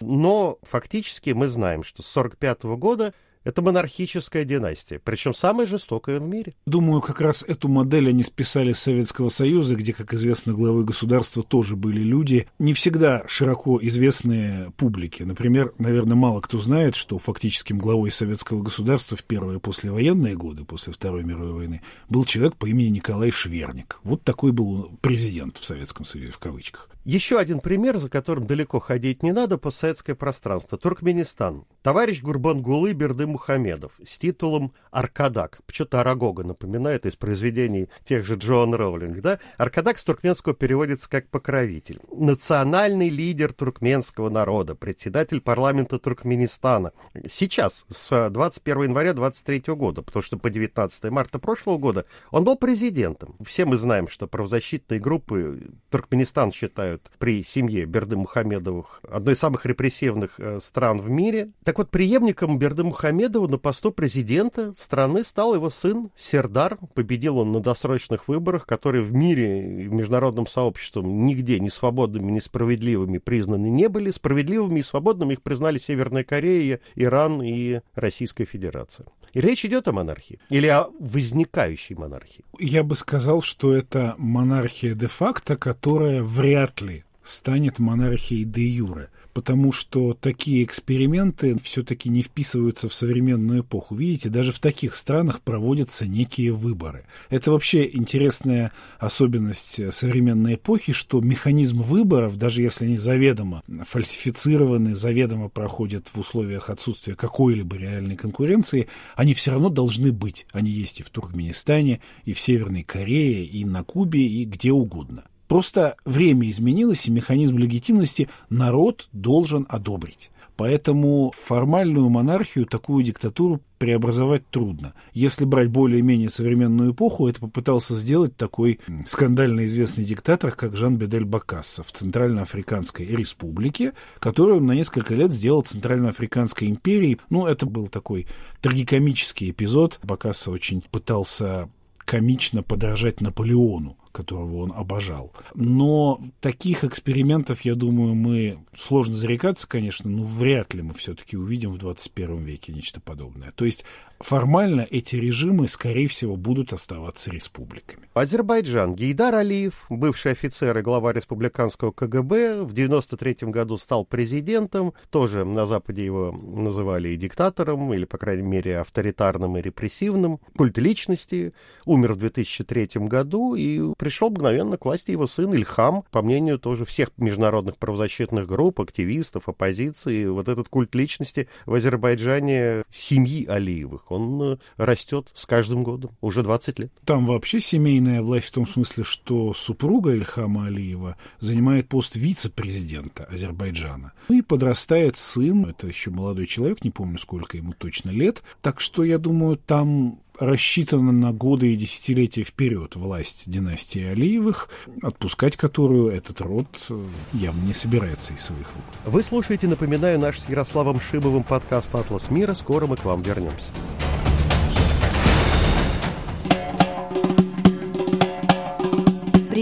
Но 0.00 0.58
фактически 0.62 1.30
мы 1.30 1.48
знаем, 1.48 1.84
что 1.84 2.02
с 2.02 2.16
1945 2.16 2.78
года 2.78 3.14
это 3.46 3.62
монархическая 3.62 4.44
династия, 4.44 4.98
причем 4.98 5.32
самая 5.32 5.68
жестокая 5.68 6.18
в 6.18 6.24
мире. 6.24 6.54
Думаю, 6.66 7.00
как 7.00 7.20
раз 7.20 7.44
эту 7.46 7.68
модель 7.68 8.08
они 8.08 8.24
списали 8.24 8.72
с 8.72 8.80
Советского 8.80 9.28
Союза, 9.28 9.76
где, 9.76 9.92
как 9.92 10.12
известно, 10.14 10.52
главой 10.52 10.84
государства 10.84 11.44
тоже 11.44 11.76
были 11.76 12.00
люди, 12.00 12.48
не 12.58 12.74
всегда 12.74 13.22
широко 13.28 13.78
известные 13.80 14.72
публике. 14.72 15.24
Например, 15.24 15.72
наверное, 15.78 16.16
мало 16.16 16.40
кто 16.40 16.58
знает, 16.58 16.96
что 16.96 17.18
фактическим 17.18 17.78
главой 17.78 18.10
советского 18.10 18.62
государства 18.62 19.16
в 19.16 19.22
первые 19.22 19.60
послевоенные 19.60 20.34
годы, 20.34 20.64
после 20.64 20.92
Второй 20.92 21.22
мировой 21.22 21.52
войны, 21.52 21.82
был 22.08 22.24
человек 22.24 22.56
по 22.56 22.66
имени 22.66 22.88
Николай 22.88 23.30
Шверник. 23.30 24.00
Вот 24.02 24.24
такой 24.24 24.50
был 24.50 24.98
президент 25.02 25.56
в 25.58 25.64
Советском 25.64 26.04
Союзе, 26.04 26.32
в 26.32 26.38
кавычках. 26.40 26.88
Еще 27.06 27.38
один 27.38 27.60
пример, 27.60 27.98
за 27.98 28.08
которым 28.08 28.48
далеко 28.48 28.80
ходить 28.80 29.22
не 29.22 29.30
надо, 29.30 29.58
постсоветское 29.58 30.16
пространство. 30.16 30.76
Туркменистан. 30.76 31.64
Товарищ 31.84 32.20
Гурбангулы 32.20 32.94
Берды 32.94 33.28
Мухамедов 33.28 33.92
с 34.04 34.18
титулом 34.18 34.72
Аркадак. 34.90 35.60
Что-то 35.70 36.00
Арагога 36.00 36.42
напоминает 36.42 37.06
из 37.06 37.14
произведений 37.14 37.88
тех 38.02 38.26
же 38.26 38.34
Джоан 38.34 38.74
Роулинг. 38.74 39.20
Да? 39.20 39.38
Аркадак 39.56 40.00
с 40.00 40.04
туркменского 40.04 40.52
переводится 40.52 41.08
как 41.08 41.28
покровитель. 41.28 42.00
Национальный 42.10 43.08
лидер 43.08 43.52
туркменского 43.52 44.28
народа, 44.28 44.74
председатель 44.74 45.40
парламента 45.40 46.00
Туркменистана. 46.00 46.90
Сейчас, 47.30 47.84
с 47.88 48.30
21 48.30 48.82
января 48.82 49.12
23 49.12 49.74
года, 49.74 50.02
потому 50.02 50.24
что 50.24 50.38
по 50.38 50.50
19 50.50 51.04
марта 51.12 51.38
прошлого 51.38 51.78
года 51.78 52.04
он 52.32 52.42
был 52.42 52.56
президентом. 52.56 53.36
Все 53.46 53.64
мы 53.64 53.76
знаем, 53.76 54.08
что 54.08 54.26
правозащитные 54.26 54.98
группы 54.98 55.68
Туркменистан 55.90 56.50
считают 56.50 56.95
считают 56.96 57.10
при 57.18 57.42
семье 57.42 57.84
Берды 57.84 58.16
Мухамедовых 58.16 59.00
одной 59.08 59.34
из 59.34 59.38
самых 59.38 59.66
репрессивных 59.66 60.38
э, 60.38 60.58
стран 60.60 61.00
в 61.00 61.08
мире. 61.08 61.50
Так 61.64 61.78
вот, 61.78 61.90
преемником 61.90 62.58
Берды 62.58 62.84
Мухамедова 62.84 63.48
на 63.48 63.58
посту 63.58 63.92
президента 63.92 64.72
страны 64.78 65.24
стал 65.24 65.54
его 65.54 65.70
сын 65.70 66.10
Сердар. 66.16 66.78
Победил 66.94 67.38
он 67.38 67.52
на 67.52 67.60
досрочных 67.60 68.28
выборах, 68.28 68.66
которые 68.66 69.02
в 69.02 69.12
мире 69.12 69.84
и 69.84 69.88
в 69.88 69.92
международном 69.92 70.46
сообществе 70.46 71.02
нигде 71.02 71.58
ни 71.60 71.68
свободными, 71.68 72.32
ни 72.32 72.40
справедливыми 72.40 73.18
признаны 73.18 73.68
не 73.68 73.88
были. 73.88 74.10
Справедливыми 74.10 74.80
и 74.80 74.82
свободными 74.82 75.34
их 75.34 75.42
признали 75.42 75.78
Северная 75.78 76.24
Корея, 76.24 76.80
Иран 76.94 77.42
и 77.42 77.80
Российская 77.94 78.44
Федерация. 78.44 79.06
И 79.32 79.40
речь 79.40 79.64
идет 79.64 79.86
о 79.88 79.92
монархии 79.92 80.38
или 80.48 80.66
о 80.66 80.88
возникающей 80.98 81.94
монархии. 81.94 82.44
Я 82.58 82.82
бы 82.82 82.96
сказал, 82.96 83.42
что 83.42 83.74
это 83.74 84.14
монархия 84.16 84.94
де-факто, 84.94 85.56
которая 85.56 86.22
вряд 86.22 86.80
ли 86.80 86.85
станет 87.26 87.78
монархией 87.78 88.44
де-юре 88.44 89.10
потому 89.36 89.70
что 89.70 90.14
такие 90.14 90.64
эксперименты 90.64 91.58
все-таки 91.62 92.08
не 92.08 92.22
вписываются 92.22 92.88
в 92.88 92.94
современную 92.94 93.60
эпоху. 93.60 93.94
Видите, 93.94 94.30
даже 94.30 94.50
в 94.50 94.60
таких 94.60 94.96
странах 94.96 95.42
проводятся 95.42 96.06
некие 96.06 96.52
выборы. 96.52 97.04
Это 97.28 97.52
вообще 97.52 97.86
интересная 97.86 98.72
особенность 98.98 99.92
современной 99.92 100.54
эпохи, 100.54 100.94
что 100.94 101.20
механизм 101.20 101.82
выборов, 101.82 102.38
даже 102.38 102.62
если 102.62 102.86
они 102.86 102.96
заведомо 102.96 103.62
фальсифицированы, 103.86 104.94
заведомо 104.94 105.50
проходят 105.50 106.08
в 106.08 106.18
условиях 106.18 106.70
отсутствия 106.70 107.14
какой-либо 107.14 107.76
реальной 107.76 108.16
конкуренции, 108.16 108.88
они 109.16 109.34
все 109.34 109.50
равно 109.50 109.68
должны 109.68 110.12
быть. 110.12 110.46
Они 110.52 110.70
есть 110.70 111.00
и 111.00 111.02
в 111.02 111.10
Туркменистане, 111.10 112.00
и 112.24 112.32
в 112.32 112.40
Северной 112.40 112.84
Корее, 112.84 113.44
и 113.44 113.66
на 113.66 113.84
Кубе, 113.84 114.26
и 114.26 114.46
где 114.46 114.72
угодно. 114.72 115.24
Просто 115.48 115.96
время 116.04 116.50
изменилось, 116.50 117.06
и 117.06 117.12
механизм 117.12 117.58
легитимности 117.58 118.28
народ 118.50 119.08
должен 119.12 119.66
одобрить. 119.68 120.30
Поэтому 120.56 121.32
формальную 121.36 122.08
монархию, 122.08 122.64
такую 122.64 123.04
диктатуру 123.04 123.60
преобразовать 123.76 124.48
трудно. 124.48 124.94
Если 125.12 125.44
брать 125.44 125.68
более-менее 125.68 126.30
современную 126.30 126.92
эпоху, 126.92 127.28
это 127.28 127.40
попытался 127.40 127.94
сделать 127.94 128.34
такой 128.36 128.80
скандально 129.04 129.66
известный 129.66 130.04
диктатор, 130.04 130.52
как 130.52 130.74
Жан-Бедель 130.74 131.26
Бакасса 131.26 131.82
в 131.82 131.92
Центральноафриканской 131.92 133.04
республике, 133.04 133.92
которую 134.18 134.58
он 134.58 134.66
на 134.66 134.72
несколько 134.72 135.14
лет 135.14 135.30
сделал 135.30 135.60
Центральноафриканской 135.60 136.68
империей. 136.68 137.20
Ну, 137.28 137.46
это 137.46 137.66
был 137.66 137.88
такой 137.88 138.26
трагикомический 138.62 139.50
эпизод. 139.50 140.00
Бакасса 140.02 140.50
очень 140.50 140.80
пытался 140.90 141.68
комично 142.06 142.62
подражать 142.62 143.20
Наполеону 143.20 143.98
которого 144.16 144.62
он 144.62 144.72
обожал. 144.72 145.30
Но 145.54 146.20
таких 146.40 146.84
экспериментов, 146.84 147.60
я 147.62 147.74
думаю, 147.74 148.14
мы 148.14 148.58
сложно 148.74 149.14
зарекаться, 149.14 149.68
конечно, 149.68 150.08
но 150.08 150.22
вряд 150.22 150.72
ли 150.72 150.80
мы 150.80 150.94
все-таки 150.94 151.36
увидим 151.36 151.70
в 151.70 151.78
21 151.78 152.42
веке 152.42 152.72
нечто 152.72 152.98
подобное. 153.00 153.52
То 153.52 153.66
есть 153.66 153.84
формально 154.20 154.86
эти 154.90 155.16
режимы, 155.16 155.68
скорее 155.68 156.08
всего, 156.08 156.36
будут 156.36 156.72
оставаться 156.72 157.30
республиками. 157.30 158.08
Азербайджан. 158.14 158.94
Гейдар 158.94 159.34
Алиев, 159.34 159.86
бывший 159.88 160.32
офицер 160.32 160.76
и 160.78 160.82
глава 160.82 161.12
республиканского 161.12 161.92
КГБ, 161.92 162.62
в 162.62 162.72
93 162.72 163.36
году 163.50 163.76
стал 163.76 164.04
президентом. 164.04 164.94
Тоже 165.10 165.44
на 165.44 165.66
Западе 165.66 166.04
его 166.04 166.32
называли 166.32 167.10
и 167.10 167.16
диктатором, 167.16 167.92
или, 167.92 168.04
по 168.04 168.18
крайней 168.18 168.46
мере, 168.46 168.78
авторитарным 168.78 169.56
и 169.56 169.62
репрессивным. 169.62 170.40
Культ 170.56 170.78
личности. 170.78 171.52
Умер 171.84 172.14
в 172.14 172.16
2003 172.16 173.06
году 173.06 173.54
и 173.54 173.94
пришел 173.98 174.30
мгновенно 174.30 174.76
к 174.76 174.84
власти 174.84 175.10
его 175.10 175.26
сын 175.26 175.52
Ильхам, 175.54 176.04
по 176.10 176.22
мнению 176.22 176.58
тоже 176.58 176.84
всех 176.84 177.10
международных 177.16 177.76
правозащитных 177.76 178.46
групп, 178.46 178.80
активистов, 178.80 179.48
оппозиции. 179.48 180.26
Вот 180.26 180.48
этот 180.48 180.68
культ 180.68 180.94
личности 180.94 181.48
в 181.64 181.74
Азербайджане 181.74 182.84
семьи 182.90 183.46
Алиевых, 183.46 184.05
он 184.10 184.42
э, 184.42 184.56
растет 184.76 185.30
с 185.34 185.46
каждым 185.46 185.82
годом, 185.82 186.10
уже 186.20 186.42
20 186.42 186.78
лет. 186.78 186.92
Там 187.04 187.26
вообще 187.26 187.60
семейная 187.60 188.22
власть 188.22 188.46
в 188.46 188.52
том 188.52 188.66
смысле, 188.66 189.04
что 189.04 189.54
супруга 189.54 190.14
Ильхама 190.14 190.66
Алиева 190.66 191.16
занимает 191.40 191.88
пост 191.88 192.16
вице-президента 192.16 193.24
Азербайджана. 193.24 194.12
Ну 194.28 194.38
и 194.38 194.42
подрастает 194.42 195.16
сын, 195.16 195.66
это 195.66 195.86
еще 195.86 196.10
молодой 196.10 196.46
человек, 196.46 196.84
не 196.84 196.90
помню, 196.90 197.18
сколько 197.18 197.56
ему 197.56 197.72
точно 197.72 198.10
лет. 198.10 198.42
Так 198.62 198.80
что, 198.80 199.04
я 199.04 199.18
думаю, 199.18 199.56
там 199.56 200.20
рассчитана 200.38 201.12
на 201.12 201.32
годы 201.32 201.72
и 201.72 201.76
десятилетия 201.76 202.42
вперед 202.42 202.96
власть 202.96 203.48
династии 203.50 204.02
Алиевых, 204.02 204.68
отпускать 205.02 205.56
которую 205.56 206.10
этот 206.10 206.40
род 206.40 206.66
э, 206.90 207.04
явно 207.32 207.62
не 207.66 207.74
собирается 207.74 208.32
из 208.32 208.42
своих 208.42 208.66
рук. 208.66 208.84
Вы 209.12 209.22
слушаете, 209.22 209.66
напоминаю, 209.66 210.18
наш 210.18 210.40
с 210.40 210.48
Ярославом 210.48 211.00
Шибовым 211.00 211.42
подкаст 211.42 211.94
«Атлас 211.94 212.30
мира». 212.30 212.54
Скоро 212.54 212.86
мы 212.86 212.96
к 212.96 213.04
вам 213.04 213.22
вернемся. 213.22 213.72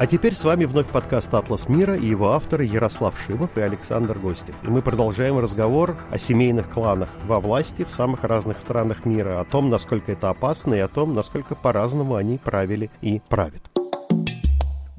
А 0.00 0.06
теперь 0.06 0.32
с 0.32 0.44
вами 0.44 0.64
вновь 0.64 0.86
подкаст 0.86 1.34
«Атлас 1.34 1.68
мира» 1.68 1.96
и 1.96 2.06
его 2.06 2.30
авторы 2.30 2.64
Ярослав 2.64 3.20
Шимов 3.20 3.56
и 3.56 3.60
Александр 3.60 4.16
Гостев. 4.16 4.54
И 4.62 4.70
мы 4.70 4.80
продолжаем 4.80 5.40
разговор 5.40 5.96
о 6.12 6.18
семейных 6.18 6.70
кланах 6.70 7.08
во 7.26 7.40
власти 7.40 7.82
в 7.82 7.90
самых 7.90 8.22
разных 8.22 8.60
странах 8.60 9.04
мира, 9.04 9.40
о 9.40 9.44
том, 9.44 9.70
насколько 9.70 10.12
это 10.12 10.30
опасно 10.30 10.74
и 10.74 10.78
о 10.78 10.86
том, 10.86 11.16
насколько 11.16 11.56
по-разному 11.56 12.14
они 12.14 12.38
правили 12.38 12.92
и 13.00 13.20
правят. 13.28 13.87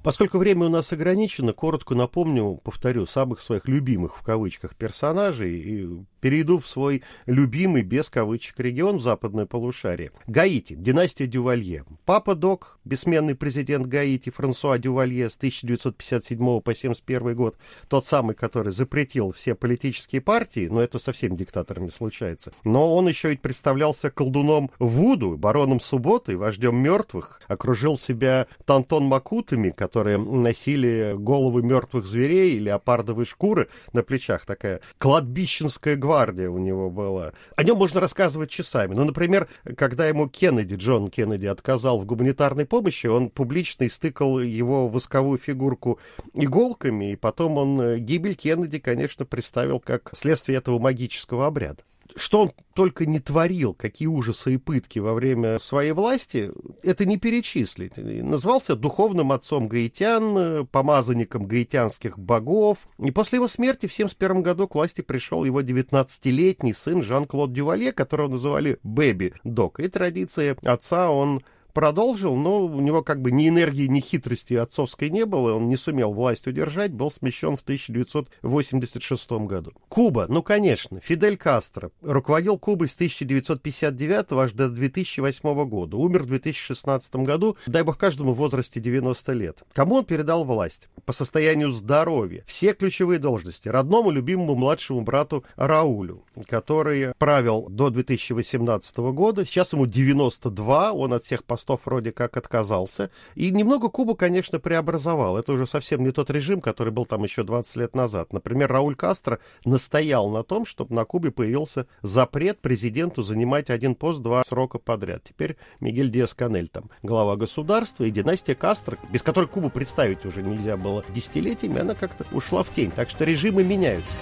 Поскольку 0.03 0.37
время 0.37 0.67
у 0.67 0.69
нас 0.69 0.91
ограничено, 0.93 1.53
коротко 1.53 1.95
напомню, 1.95 2.59
повторю, 2.63 3.05
самых 3.05 3.41
своих 3.41 3.67
любимых 3.67 4.17
в 4.17 4.21
кавычках 4.23 4.75
персонажей 4.75 5.59
и 5.59 5.87
перейду 6.19 6.59
в 6.59 6.67
свой 6.67 7.03
любимый, 7.25 7.81
без 7.81 8.09
кавычек, 8.09 8.59
регион 8.59 8.97
в 8.97 9.01
западное 9.01 9.45
полушарие. 9.45 10.11
Гаити, 10.27 10.73
династия 10.73 11.27
Дювалье. 11.27 11.85
Папа 12.05 12.35
Док, 12.35 12.79
бессменный 12.85 13.35
президент 13.35 13.87
Гаити 13.87 14.29
Франсуа 14.29 14.77
Дювалье 14.77 15.29
с 15.29 15.37
1957 15.37 16.37
по 16.37 16.59
1971 16.59 17.35
год, 17.35 17.57
тот 17.87 18.05
самый, 18.05 18.35
который 18.35 18.71
запретил 18.71 19.31
все 19.31 19.55
политические 19.55 20.21
партии, 20.21 20.67
но 20.69 20.81
это 20.81 20.99
совсем 20.99 21.35
диктаторами 21.35 21.89
случается. 21.89 22.51
Но 22.63 22.95
он 22.95 23.07
еще 23.07 23.33
и 23.33 23.37
представлялся 23.37 24.11
колдуном 24.11 24.71
Вуду, 24.79 25.37
бароном 25.37 25.79
субботы, 25.79 26.37
вождем 26.37 26.77
мертвых, 26.77 27.41
окружил 27.47 27.97
себя 27.97 28.47
Тантон 28.65 29.05
Макутами, 29.05 29.69
которые 29.89 30.19
носили 30.19 31.15
головы 31.17 31.63
мертвых 31.63 32.05
зверей 32.05 32.51
и 32.51 32.59
леопардовые 32.59 33.25
шкуры 33.25 33.69
на 33.91 34.03
плечах, 34.03 34.45
такая 34.45 34.81
кладбищенская 34.99 35.95
гвардия 35.95 36.47
у 36.47 36.59
него 36.59 36.91
была. 36.91 37.33
О 37.55 37.63
нем 37.63 37.77
можно 37.77 37.99
рассказывать 37.99 38.51
часами. 38.51 38.93
Ну, 38.93 39.03
например, 39.03 39.49
когда 39.75 40.07
ему 40.07 40.29
Кеннеди, 40.29 40.75
Джон 40.75 41.09
Кеннеди, 41.09 41.47
отказал 41.47 41.99
в 41.99 42.05
гуманитарной 42.05 42.67
помощи, 42.67 43.07
он 43.07 43.31
публично 43.31 43.87
истыкал 43.87 44.39
его 44.39 44.87
восковую 44.87 45.39
фигурку 45.39 45.99
иголками, 46.35 47.13
и 47.13 47.15
потом 47.15 47.57
он 47.57 47.81
э, 47.81 47.97
гибель 47.97 48.35
Кеннеди, 48.35 48.77
конечно, 48.77 49.25
представил 49.25 49.79
как 49.79 50.11
следствие 50.13 50.59
этого 50.59 50.77
магического 50.77 51.47
обряда 51.47 51.81
что 52.15 52.41
он 52.41 52.51
только 52.73 53.05
не 53.05 53.19
творил, 53.19 53.73
какие 53.73 54.07
ужасы 54.07 54.55
и 54.55 54.57
пытки 54.57 54.99
во 54.99 55.13
время 55.13 55.59
своей 55.59 55.91
власти, 55.91 56.51
это 56.83 57.05
не 57.05 57.17
перечислить. 57.17 57.97
Назвался 57.97 58.75
духовным 58.75 59.31
отцом 59.31 59.67
гаитян, 59.67 60.67
помазанником 60.67 61.45
гаитянских 61.45 62.17
богов. 62.17 62.87
И 62.97 63.11
после 63.11 63.37
его 63.37 63.47
смерти 63.47 63.87
в 63.87 63.93
1971 63.93 64.41
году 64.43 64.67
к 64.67 64.75
власти 64.75 65.01
пришел 65.01 65.43
его 65.43 65.61
19-летний 65.61 66.73
сын 66.73 67.03
Жан-Клод 67.03 67.53
Дювале, 67.53 67.91
которого 67.91 68.29
называли 68.29 68.79
Бэби 68.83 69.33
Док. 69.43 69.79
И 69.79 69.87
традиции 69.87 70.57
отца 70.67 71.09
он 71.09 71.41
продолжил, 71.79 72.35
но 72.35 72.65
у 72.65 72.81
него 72.81 73.03
как 73.03 73.21
бы 73.21 73.31
ни 73.31 73.47
энергии, 73.47 73.87
ни 73.87 74.01
хитрости 74.01 74.53
отцовской 74.53 75.09
не 75.09 75.25
было, 75.25 75.53
он 75.53 75.69
не 75.69 75.77
сумел 75.77 76.11
власть 76.11 76.45
удержать, 76.45 76.91
был 76.91 77.09
смещен 77.09 77.55
в 77.55 77.61
1986 77.61 79.31
году. 79.47 79.71
Куба, 79.87 80.25
ну 80.27 80.43
конечно, 80.43 80.99
Фидель 80.99 81.37
Кастро 81.37 81.91
руководил 82.01 82.57
Кубой 82.57 82.89
с 82.89 82.95
1959 82.95 84.31
аж 84.33 84.51
до 84.51 84.67
2008 84.67 85.69
года, 85.69 85.95
умер 85.95 86.23
в 86.23 86.25
2016 86.25 87.15
году, 87.15 87.55
дай 87.65 87.83
бог 87.83 87.97
каждому 87.97 88.33
в 88.33 88.37
возрасте 88.39 88.81
90 88.81 89.31
лет. 89.31 89.63
Кому 89.71 89.95
он 89.95 90.03
передал 90.03 90.43
власть? 90.43 90.89
По 91.05 91.13
состоянию 91.13 91.71
здоровья, 91.71 92.43
все 92.45 92.73
ключевые 92.73 93.19
должности, 93.19 93.69
родному 93.69 94.11
любимому 94.11 94.55
младшему 94.55 94.99
брату 94.99 95.45
Раулю, 95.55 96.25
который 96.45 97.13
правил 97.17 97.67
до 97.69 97.89
2018 97.89 98.97
года, 98.97 99.45
сейчас 99.45 99.71
ему 99.71 99.85
92, 99.85 100.91
он 100.91 101.13
от 101.13 101.23
всех 101.23 101.45
постов 101.45 101.68
постов 101.69 101.85
вроде 101.85 102.11
как 102.11 102.37
отказался. 102.37 103.11
И 103.35 103.51
немного 103.51 103.89
Кубу, 103.89 104.15
конечно, 104.15 104.59
преобразовал. 104.59 105.37
Это 105.37 105.51
уже 105.51 105.67
совсем 105.67 106.03
не 106.03 106.11
тот 106.11 106.29
режим, 106.31 106.61
который 106.61 106.91
был 106.91 107.05
там 107.05 107.23
еще 107.23 107.43
20 107.43 107.75
лет 107.75 107.95
назад. 107.95 108.33
Например, 108.33 108.71
Рауль 108.71 108.95
Кастро 108.95 109.39
настоял 109.65 110.29
на 110.29 110.43
том, 110.43 110.65
чтобы 110.65 110.95
на 110.95 111.05
Кубе 111.05 111.31
появился 111.31 111.85
запрет 112.01 112.59
президенту 112.59 113.21
занимать 113.21 113.69
один 113.69 113.93
пост 113.93 114.21
два 114.21 114.43
срока 114.47 114.79
подряд. 114.79 115.23
Теперь 115.23 115.57
Мигель 115.79 116.09
Диас-Канель 116.09 116.69
там 116.69 116.89
глава 117.03 117.35
государства 117.35 118.03
и 118.03 118.11
династия 118.11 118.55
Кастро, 118.55 118.97
без 119.11 119.21
которой 119.21 119.47
Кубу 119.47 119.69
представить 119.69 120.25
уже 120.25 120.41
нельзя 120.41 120.75
было 120.75 121.03
десятилетиями, 121.09 121.81
она 121.81 121.93
как-то 121.93 122.25
ушла 122.31 122.63
в 122.63 122.73
тень. 122.73 122.91
Так 122.95 123.09
что 123.09 123.25
режимы 123.25 123.63
меняются. 123.63 124.17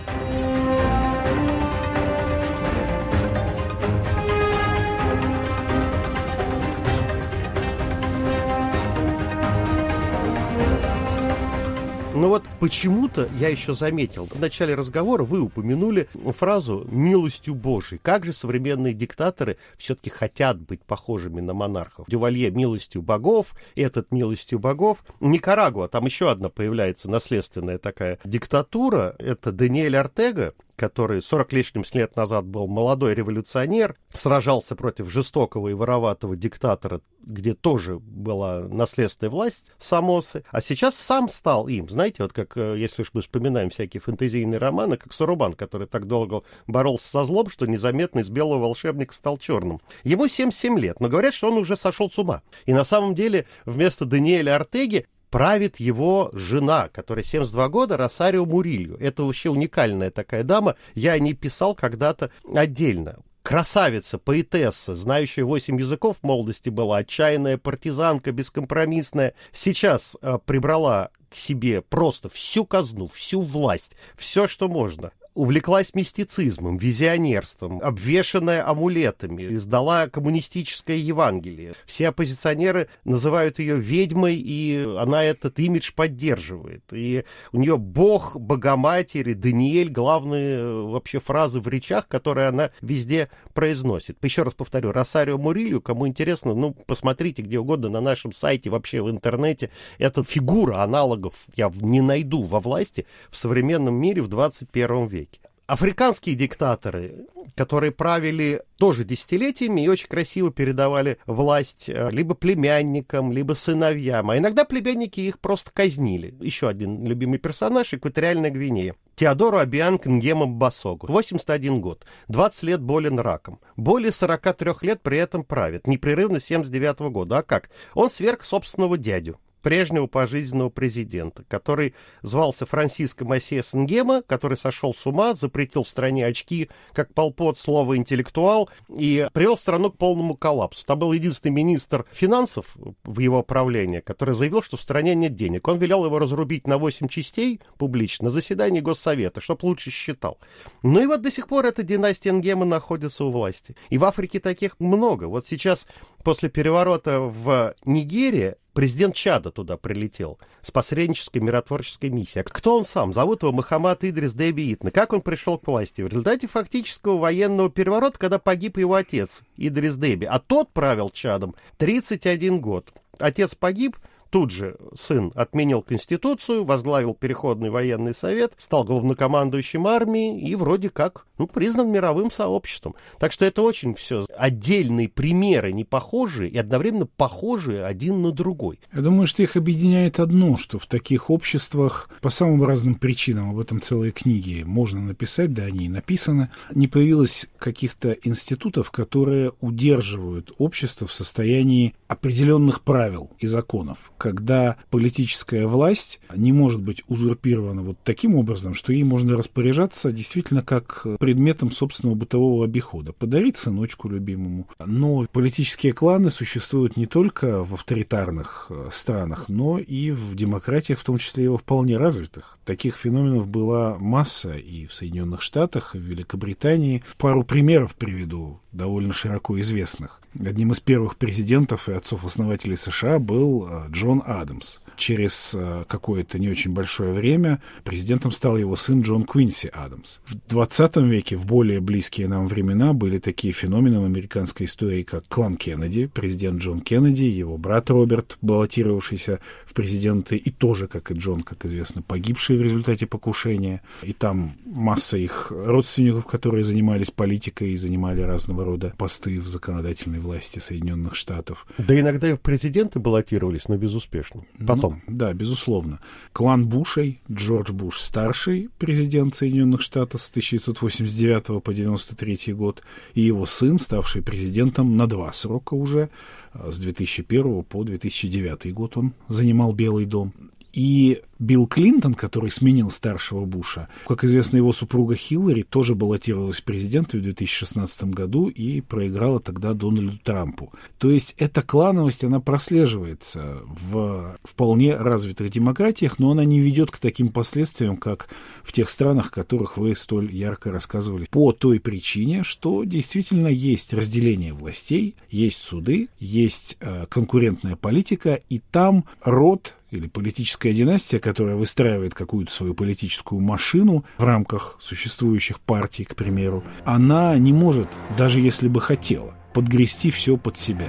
Но 12.18 12.30
вот 12.30 12.46
почему-то 12.60 13.30
я 13.38 13.50
еще 13.50 13.76
заметил, 13.76 14.26
в 14.26 14.40
начале 14.40 14.74
разговора 14.74 15.24
вы 15.24 15.40
упомянули 15.40 16.10
фразу 16.36 16.84
«милостью 16.90 17.54
Божией». 17.54 18.02
Как 18.04 18.26
же 18.26 18.34
современные 18.34 18.96
диктаторы 18.96 19.58
все-таки 19.78 20.10
хотят 20.10 20.60
быть 20.60 20.82
похожими 20.82 21.42
на 21.42 21.54
монархов? 21.54 22.08
Дювалье 22.10 22.50
«милостью 22.50 23.04
богов», 23.04 23.54
этот 23.76 24.12
«милостью 24.12 24.58
богов». 24.58 25.06
Никарагуа, 25.20 25.90
там 25.90 26.06
еще 26.06 26.32
одна 26.32 26.50
появляется 26.50 27.08
наследственная 27.08 27.78
такая 27.78 28.18
диктатура, 28.26 29.16
это 29.20 29.52
Даниэль 29.52 29.96
Артега, 29.96 30.56
который 30.78 31.22
40 31.22 31.54
лишним 31.54 31.84
лет 31.94 32.16
назад 32.16 32.46
был 32.46 32.68
молодой 32.68 33.16
революционер, 33.16 33.98
сражался 34.14 34.76
против 34.76 35.10
жестокого 35.10 35.68
и 35.70 35.74
вороватого 35.74 36.36
диктатора, 36.36 37.02
где 37.20 37.54
тоже 37.54 38.00
была 38.00 38.62
наследственная 38.62 39.32
власть 39.32 39.72
Самосы, 39.80 40.44
а 40.52 40.62
сейчас 40.62 40.96
сам 40.96 41.30
стал 41.30 41.68
им. 41.68 41.90
Знаете, 41.90 42.24
вот 42.24 42.32
как, 42.32 42.56
э, 42.56 42.76
если 42.78 43.02
уж 43.02 43.10
мы 43.14 43.22
вспоминаем 43.22 43.70
всякие 43.70 44.00
фэнтезийные 44.00 44.60
романы, 44.60 44.98
как 44.98 45.14
Сурубан, 45.14 45.54
который 45.54 45.88
так 45.88 46.06
долго 46.08 46.44
боролся 46.68 47.08
со 47.08 47.24
злом, 47.26 47.50
что 47.50 47.66
незаметно 47.66 48.20
из 48.20 48.30
белого 48.30 48.60
волшебника 48.60 49.14
стал 49.14 49.38
черным. 49.38 49.82
Ему 50.04 50.28
77 50.28 50.80
лет, 50.80 51.00
но 51.00 51.10
говорят, 51.10 51.34
что 51.34 51.50
он 51.50 51.58
уже 51.58 51.76
сошел 51.76 52.10
с 52.10 52.18
ума. 52.18 52.44
И 52.66 52.74
на 52.74 52.86
самом 52.86 53.16
деле 53.16 53.46
вместо 53.66 54.06
Даниэля 54.06 54.56
Артеги 54.56 55.08
правит 55.30 55.78
его 55.80 56.30
жена, 56.34 56.90
которая 56.90 57.24
72 57.24 57.70
года, 57.70 57.98
Росарио 57.98 58.46
Мурилью. 58.46 58.98
Это 59.00 59.24
вообще 59.24 59.50
уникальная 59.50 60.12
такая 60.12 60.44
дама. 60.44 60.76
Я 60.96 61.14
о 61.14 61.20
ней 61.20 61.34
писал 61.34 61.76
когда-то 61.76 62.32
отдельно. 62.54 63.18
Красавица, 63.44 64.18
поэтесса, 64.18 64.94
знающая 64.94 65.46
восемь 65.46 65.80
языков 65.80 66.18
в 66.22 66.26
молодости 66.26 66.70
была, 66.70 66.98
отчаянная 66.98 67.58
партизанка, 67.58 68.34
бескомпромиссная. 68.34 69.36
Сейчас 69.54 70.18
э, 70.22 70.38
прибрала 70.46 71.12
к 71.30 71.36
себе 71.36 71.82
просто 71.82 72.28
всю 72.28 72.66
казну, 72.66 73.08
всю 73.08 73.42
власть, 73.42 73.94
все, 74.18 74.50
что 74.50 74.68
можно 74.68 75.12
увлеклась 75.38 75.94
мистицизмом, 75.94 76.78
визионерством, 76.78 77.80
обвешанная 77.84 78.68
амулетами, 78.68 79.54
издала 79.54 80.08
коммунистическое 80.08 80.98
Евангелие. 80.98 81.76
Все 81.86 82.08
оппозиционеры 82.08 82.90
называют 83.06 83.60
ее 83.60 83.76
ведьмой, 83.76 84.36
и 84.36 84.84
она 84.98 85.24
этот 85.24 85.60
имидж 85.60 85.92
поддерживает. 85.96 86.84
И 86.92 87.24
у 87.52 87.60
нее 87.60 87.78
Бог, 87.78 88.36
Богоматерь 88.36 89.30
и 89.30 89.34
Даниэль 89.36 89.92
главные 89.92 90.56
э, 90.56 90.82
вообще 90.82 91.20
фразы 91.20 91.60
в 91.60 91.68
речах, 91.68 92.08
которые 92.08 92.48
она 92.48 92.72
везде 92.82 93.30
произносит. 93.54 94.18
Еще 94.26 94.42
раз 94.42 94.56
повторю, 94.56 94.92
Росарио 94.92 95.38
Мурилью, 95.38 95.82
кому 95.82 96.08
интересно, 96.08 96.56
ну, 96.56 96.74
посмотрите 96.74 97.44
где 97.44 97.60
угодно 97.60 97.90
на 97.90 98.02
нашем 98.02 98.32
сайте, 98.32 98.72
вообще 98.72 99.04
в 99.04 99.12
интернете. 99.12 99.70
Эта 100.00 100.24
фигура 100.24 100.82
аналогов 100.82 101.46
я 101.56 101.72
не 101.80 102.02
найду 102.02 102.42
во 102.42 102.60
власти 102.60 103.06
в 103.30 103.38
современном 103.38 103.94
мире 103.94 104.24
в 104.24 104.30
21 104.30 105.06
веке 105.06 105.27
африканские 105.68 106.36
диктаторы, 106.36 107.28
которые 107.56 107.92
правили 107.92 108.64
тоже 108.78 109.04
десятилетиями 109.04 109.82
и 109.82 109.90
очень 109.90 110.08
красиво 110.08 110.52
передавали 110.52 111.18
власть 111.26 111.90
э, 111.90 112.10
либо 112.12 112.36
племянникам, 112.36 113.32
либо 113.32 113.54
сыновьям. 113.54 114.30
А 114.30 114.38
иногда 114.38 114.64
племянники 114.64 115.20
их 115.20 115.40
просто 115.40 115.72
казнили. 115.74 116.34
Еще 116.40 116.68
один 116.70 117.06
любимый 117.06 117.38
персонаж— 117.38 117.94
Экваториальная 117.98 118.50
Гвинея. 118.50 118.96
Теодору 119.16 119.58
Абиан 119.58 119.98
Кнгема 119.98 120.48
Басогу. 120.48 121.08
81 121.08 121.82
год. 121.82 122.06
20 122.30 122.64
лет 122.64 122.82
болен 122.82 123.20
раком. 123.20 123.60
Более 123.76 124.12
43 124.12 124.72
лет 124.82 125.02
при 125.02 125.18
этом 125.18 125.44
правит. 125.44 125.86
Непрерывно 125.86 126.40
с 126.40 126.46
79 126.46 127.12
года. 127.12 127.40
А 127.40 127.44
как? 127.44 127.70
Он 127.94 128.10
сверг 128.10 128.44
собственного 128.44 128.98
дядю 128.98 129.40
прежнего 129.68 130.08
пожизненного 130.08 130.70
президента, 130.70 131.44
который 131.50 131.94
звался 132.22 132.66
Франсиско 132.66 133.26
Массе 133.26 133.62
Сенгема, 133.62 134.22
который 134.22 134.58
сошел 134.58 134.94
с 134.94 135.06
ума, 135.06 135.34
запретил 135.34 135.84
в 135.84 135.90
стране 135.90 136.26
очки, 136.26 136.70
как 136.94 137.14
полпот 137.14 137.60
слово 137.60 137.98
«интеллектуал», 137.98 138.70
и 138.88 139.28
привел 139.34 139.58
страну 139.58 139.92
к 139.92 139.98
полному 139.98 140.38
коллапсу. 140.38 140.86
Там 140.86 141.00
был 141.00 141.12
единственный 141.12 141.52
министр 141.52 142.06
финансов 142.14 142.78
в 143.04 143.20
его 143.20 143.44
правлении, 143.44 144.00
который 144.00 144.36
заявил, 144.36 144.62
что 144.62 144.78
в 144.78 144.82
стране 144.82 145.16
нет 145.16 145.36
денег. 145.36 145.68
Он 145.68 145.78
велел 145.80 146.06
его 146.06 146.18
разрубить 146.18 146.66
на 146.66 146.78
8 146.78 147.10
частей 147.10 147.60
публично 147.78 148.28
на 148.28 148.30
заседании 148.30 148.80
Госсовета, 148.80 149.42
чтоб 149.42 149.62
лучше 149.64 149.92
считал. 149.92 150.40
Ну 150.82 151.02
и 151.02 151.08
вот 151.08 151.22
до 151.22 151.30
сих 151.30 151.50
пор 151.50 151.66
эта 151.66 151.84
династия 151.84 152.30
Энгема 152.30 152.64
находится 152.64 153.26
у 153.26 153.32
власти. 153.32 153.76
И 153.90 153.98
в 153.98 154.06
Африке 154.06 154.40
таких 154.40 154.80
много. 154.80 155.26
Вот 155.26 155.46
сейчас 155.46 155.88
после 156.24 156.48
переворота 156.48 157.20
в 157.20 157.76
Нигерии 157.84 158.56
Президент 158.78 159.16
Чада 159.16 159.50
туда 159.50 159.76
прилетел 159.76 160.38
с 160.62 160.70
посреднической 160.70 161.42
миротворческой 161.42 162.12
миссией. 162.12 162.44
А 162.46 162.48
кто 162.48 162.78
он 162.78 162.86
сам? 162.86 163.12
Зовут 163.12 163.42
его 163.42 163.52
Мухаммад 163.52 164.04
Идрис 164.04 164.36
Деби 164.36 164.72
Итна. 164.72 164.92
Как 164.92 165.14
он 165.14 165.22
пришел 165.22 165.58
к 165.58 165.66
власти? 165.66 166.04
В 166.04 166.08
результате 166.08 166.48
фактического 166.48 167.18
военного 167.18 167.72
переворота, 167.72 168.20
когда 168.20 168.38
погиб 168.38 168.78
его 168.78 168.94
отец 168.94 169.42
Идрис 169.56 169.98
Деби. 169.98 170.26
А 170.26 170.38
тот 170.38 170.72
правил 170.74 171.10
Чадом 171.10 171.56
31 171.78 172.62
год. 172.62 172.94
Отец 173.18 173.56
погиб, 173.56 173.98
Тут 174.30 174.52
же 174.52 174.78
сын 174.94 175.32
отменил 175.36 175.82
Конституцию, 175.82 176.66
возглавил 176.66 177.14
Переходный 177.14 177.70
военный 177.70 178.14
совет, 178.14 178.54
стал 178.58 178.84
главнокомандующим 178.84 179.88
армии 179.88 180.40
и 180.40 180.54
вроде 180.54 180.90
как 180.90 181.27
ну, 181.38 181.48
признан 181.48 181.92
мировым 181.92 182.32
сообществом. 182.32 182.96
Так 183.20 183.32
что 183.32 183.46
это 183.46 183.62
очень 183.62 183.96
все 183.96 184.26
отдельные 184.38 185.10
примеры, 185.10 185.72
не 185.72 185.84
похожие 185.84 186.50
и 186.50 186.58
одновременно 186.58 187.06
похожие 187.06 187.86
один 187.86 188.22
на 188.22 188.32
другой. 188.32 188.80
Я 188.94 189.02
думаю, 189.02 189.28
что 189.28 189.44
их 189.44 189.56
объединяет 189.56 190.20
одно, 190.20 190.58
что 190.58 190.80
в 190.80 190.88
таких 190.88 191.30
обществах 191.30 192.10
по 192.22 192.30
самым 192.30 192.64
разным 192.64 192.96
причинам, 192.96 193.52
об 193.52 193.60
этом 193.60 193.82
целые 193.82 194.12
книги 194.12 194.64
можно 194.64 195.02
написать, 195.02 195.54
да, 195.54 195.64
они 195.64 195.86
и 195.86 195.90
написаны, 195.90 196.50
не 196.74 196.88
появилось 196.88 197.48
каких-то 197.58 198.12
институтов, 198.24 198.92
которые 198.92 199.54
удерживают 199.62 200.52
общество 200.58 201.08
в 201.08 201.14
состоянии 201.14 201.94
определенных 202.08 202.82
правил 202.82 203.32
и 203.40 203.48
законов, 203.48 204.12
когда 204.18 204.78
политическая 204.90 205.68
власть 205.68 206.20
не 206.36 206.52
может 206.52 206.82
быть 206.82 207.04
узурпирована 207.08 207.82
вот 207.82 207.98
таким 208.04 208.36
образом, 208.36 208.74
что 208.74 208.94
ей 208.94 209.04
можно 209.04 209.38
распоряжаться 209.38 210.12
действительно 210.12 210.64
как 210.64 211.06
предметом 211.28 211.72
собственного 211.72 212.16
бытового 212.16 212.64
обихода. 212.64 213.12
Подарить 213.12 213.58
сыночку 213.58 214.08
любимому. 214.08 214.70
Но 214.80 215.26
политические 215.30 215.92
кланы 215.92 216.30
существуют 216.30 216.96
не 216.96 217.06
только 217.06 217.66
в 217.66 217.74
авторитарных 217.74 218.68
э, 218.70 218.88
странах, 218.94 219.50
но 219.50 219.78
и 219.78 220.12
в 220.12 220.36
демократиях, 220.36 221.00
в 221.00 221.04
том 221.04 221.18
числе 221.18 221.44
и 221.44 221.48
во 221.50 221.58
вполне 221.58 221.98
развитых. 221.98 222.58
Таких 222.64 222.96
феноменов 222.96 223.50
была 223.50 223.98
масса 224.00 224.54
и 224.54 224.86
в 224.86 224.94
Соединенных 224.94 225.42
Штатах, 225.42 225.96
и 225.96 225.98
в 225.98 226.02
Великобритании. 226.02 227.04
Пару 227.18 227.44
примеров 227.44 227.96
приведу, 227.96 228.62
довольно 228.72 229.12
широко 229.12 229.60
известных. 229.60 230.22
Одним 230.46 230.72
из 230.72 230.80
первых 230.80 231.18
президентов 231.18 231.90
и 231.90 231.94
отцов-основателей 231.94 232.76
США 232.76 233.20
был 233.20 233.68
э, 233.68 233.88
Джон 233.92 234.22
Адамс. 234.26 234.80
Через 234.96 235.54
э, 235.56 235.86
какое-то 235.88 236.38
не 236.38 236.50
очень 236.50 236.72
большое 236.72 237.14
время 237.14 237.62
президентом 237.84 238.32
стал 238.32 238.58
его 238.58 238.76
сын 238.76 239.02
Джон 239.02 239.26
Квинси 239.26 239.68
Адамс. 239.68 240.20
В 240.26 240.36
20 240.50 240.98
веке, 240.98 241.36
в 241.36 241.46
более 241.46 241.80
близкие 241.80 242.28
нам 242.28 242.48
времена, 242.48 242.94
были 242.94 243.18
такие 243.18 243.54
феномены 243.54 244.00
в 244.00 244.06
американской 244.06 244.66
истории, 244.66 245.04
как 245.04 245.28
клан 245.28 245.58
Кеннеди, 245.58 246.08
президент 246.08 246.62
Джон 246.62 246.82
Кеннеди, 246.82 247.24
его 247.24 247.58
брат 247.58 247.90
Роберт, 247.90 248.38
баллотировавшийся 248.42 249.40
в 249.66 249.74
президенты, 249.74 250.38
и 250.38 250.52
тоже, 250.52 250.88
как 250.88 251.12
и 251.12 251.16
Джон, 251.16 251.42
как 251.42 251.66
известно, 251.66 252.02
погибший 252.02 252.58
в 252.58 252.62
результате 252.62 253.08
покушения. 253.08 253.82
И 254.04 254.14
там 254.14 254.54
масса 254.66 255.18
их 255.18 255.52
родственников, 255.52 256.26
которые 256.26 256.64
занимались 256.64 257.12
политикой 257.12 257.72
и 257.72 257.76
занимали 257.76 258.22
разного 258.22 258.66
рода 258.66 258.94
посты 258.98 259.40
в 259.40 259.48
законодательной 259.48 260.20
власти 260.28 260.60
Соединенных 260.60 261.16
Штатов. 261.16 261.66
Да 261.78 262.00
иногда 262.00 262.30
и 262.30 262.34
в 262.34 262.40
президенты 262.40 263.00
баллотировались, 263.00 263.68
но 263.68 263.78
безуспешно. 263.78 264.44
Потом. 264.66 265.02
Ну, 265.08 265.18
да, 265.18 265.34
безусловно. 265.34 266.00
Клан 266.34 266.68
Бушей, 266.68 267.22
Джордж 267.32 267.72
Буш 267.72 268.02
старший, 268.02 268.70
президент 268.78 269.36
Соединенных 269.36 269.82
Штатов 269.82 270.22
с 270.22 270.30
1989 270.30 271.46
по 271.64 271.72
1993 271.72 272.54
год, 272.54 272.84
и 273.14 273.22
его 273.22 273.46
сын, 273.46 273.80
ставший 273.80 274.22
президентом 274.22 274.98
на 274.98 275.08
два 275.08 275.32
срока 275.34 275.74
уже, 275.74 276.10
а, 276.54 276.72
с 276.72 276.78
2001 276.78 277.64
по 277.64 277.84
2009 277.84 278.74
год 278.74 278.98
он 278.98 279.14
занимал 279.30 279.74
Белый 279.74 280.06
дом. 280.06 280.34
И 280.78 281.24
Билл 281.40 281.66
Клинтон, 281.66 282.14
который 282.14 282.52
сменил 282.52 282.92
старшего 282.92 283.46
Буша, 283.46 283.88
как 284.06 284.24
известно, 284.24 284.58
его 284.58 284.72
супруга 284.74 285.16
Хиллари 285.16 285.64
тоже 285.64 285.96
баллотировалась 285.96 286.60
в 286.60 286.64
президенты 286.64 287.18
в 287.18 287.24
2016 287.24 288.04
году 288.04 288.48
и 288.48 288.82
проиграла 288.82 289.40
тогда 289.40 289.74
Дональду 289.74 290.20
Трампу. 290.24 290.72
То 291.00 291.10
есть 291.10 291.34
эта 291.40 291.64
клановость, 291.64 292.24
она 292.24 292.40
прослеживается 292.40 293.58
в 293.66 294.38
вполне 294.44 294.96
развитых 294.96 295.50
демократиях, 295.50 296.20
но 296.20 296.30
она 296.30 296.46
не 296.46 296.60
ведет 296.60 296.92
к 296.92 297.00
таким 297.00 297.30
последствиям, 297.30 297.98
как 297.98 298.30
в 298.62 298.72
тех 298.72 298.92
странах, 298.92 299.30
о 299.30 299.32
которых 299.32 299.78
вы 299.78 299.96
столь 299.96 300.32
ярко 300.32 300.72
рассказывали, 300.72 301.26
по 301.32 301.54
той 301.54 301.80
причине, 301.80 302.44
что 302.44 302.84
действительно 302.84 303.48
есть 303.48 303.94
разделение 303.94 304.54
властей, 304.54 305.16
есть 305.32 305.60
суды, 305.60 306.10
есть 306.20 306.78
э, 306.82 307.08
конкурентная 307.10 307.76
политика, 307.76 308.40
и 308.48 308.60
там 308.60 309.06
род 309.24 309.74
или 309.92 310.08
политическая 310.08 310.74
династия, 310.74 311.20
которая 311.20 311.56
выстраивает 311.56 312.14
какую-то 312.14 312.52
свою 312.52 312.74
политическую 312.74 313.42
машину 313.42 314.04
в 314.18 314.24
рамках 314.24 314.78
существующих 314.80 315.60
партий, 315.60 316.04
к 316.04 316.16
примеру, 316.16 316.64
она 316.86 317.38
не 317.38 317.54
может, 317.54 317.88
даже 318.18 318.42
если 318.42 318.68
бы 318.68 318.82
хотела, 318.82 319.34
подгрести 319.54 320.12
все 320.12 320.38
под 320.38 320.58
себя. 320.58 320.88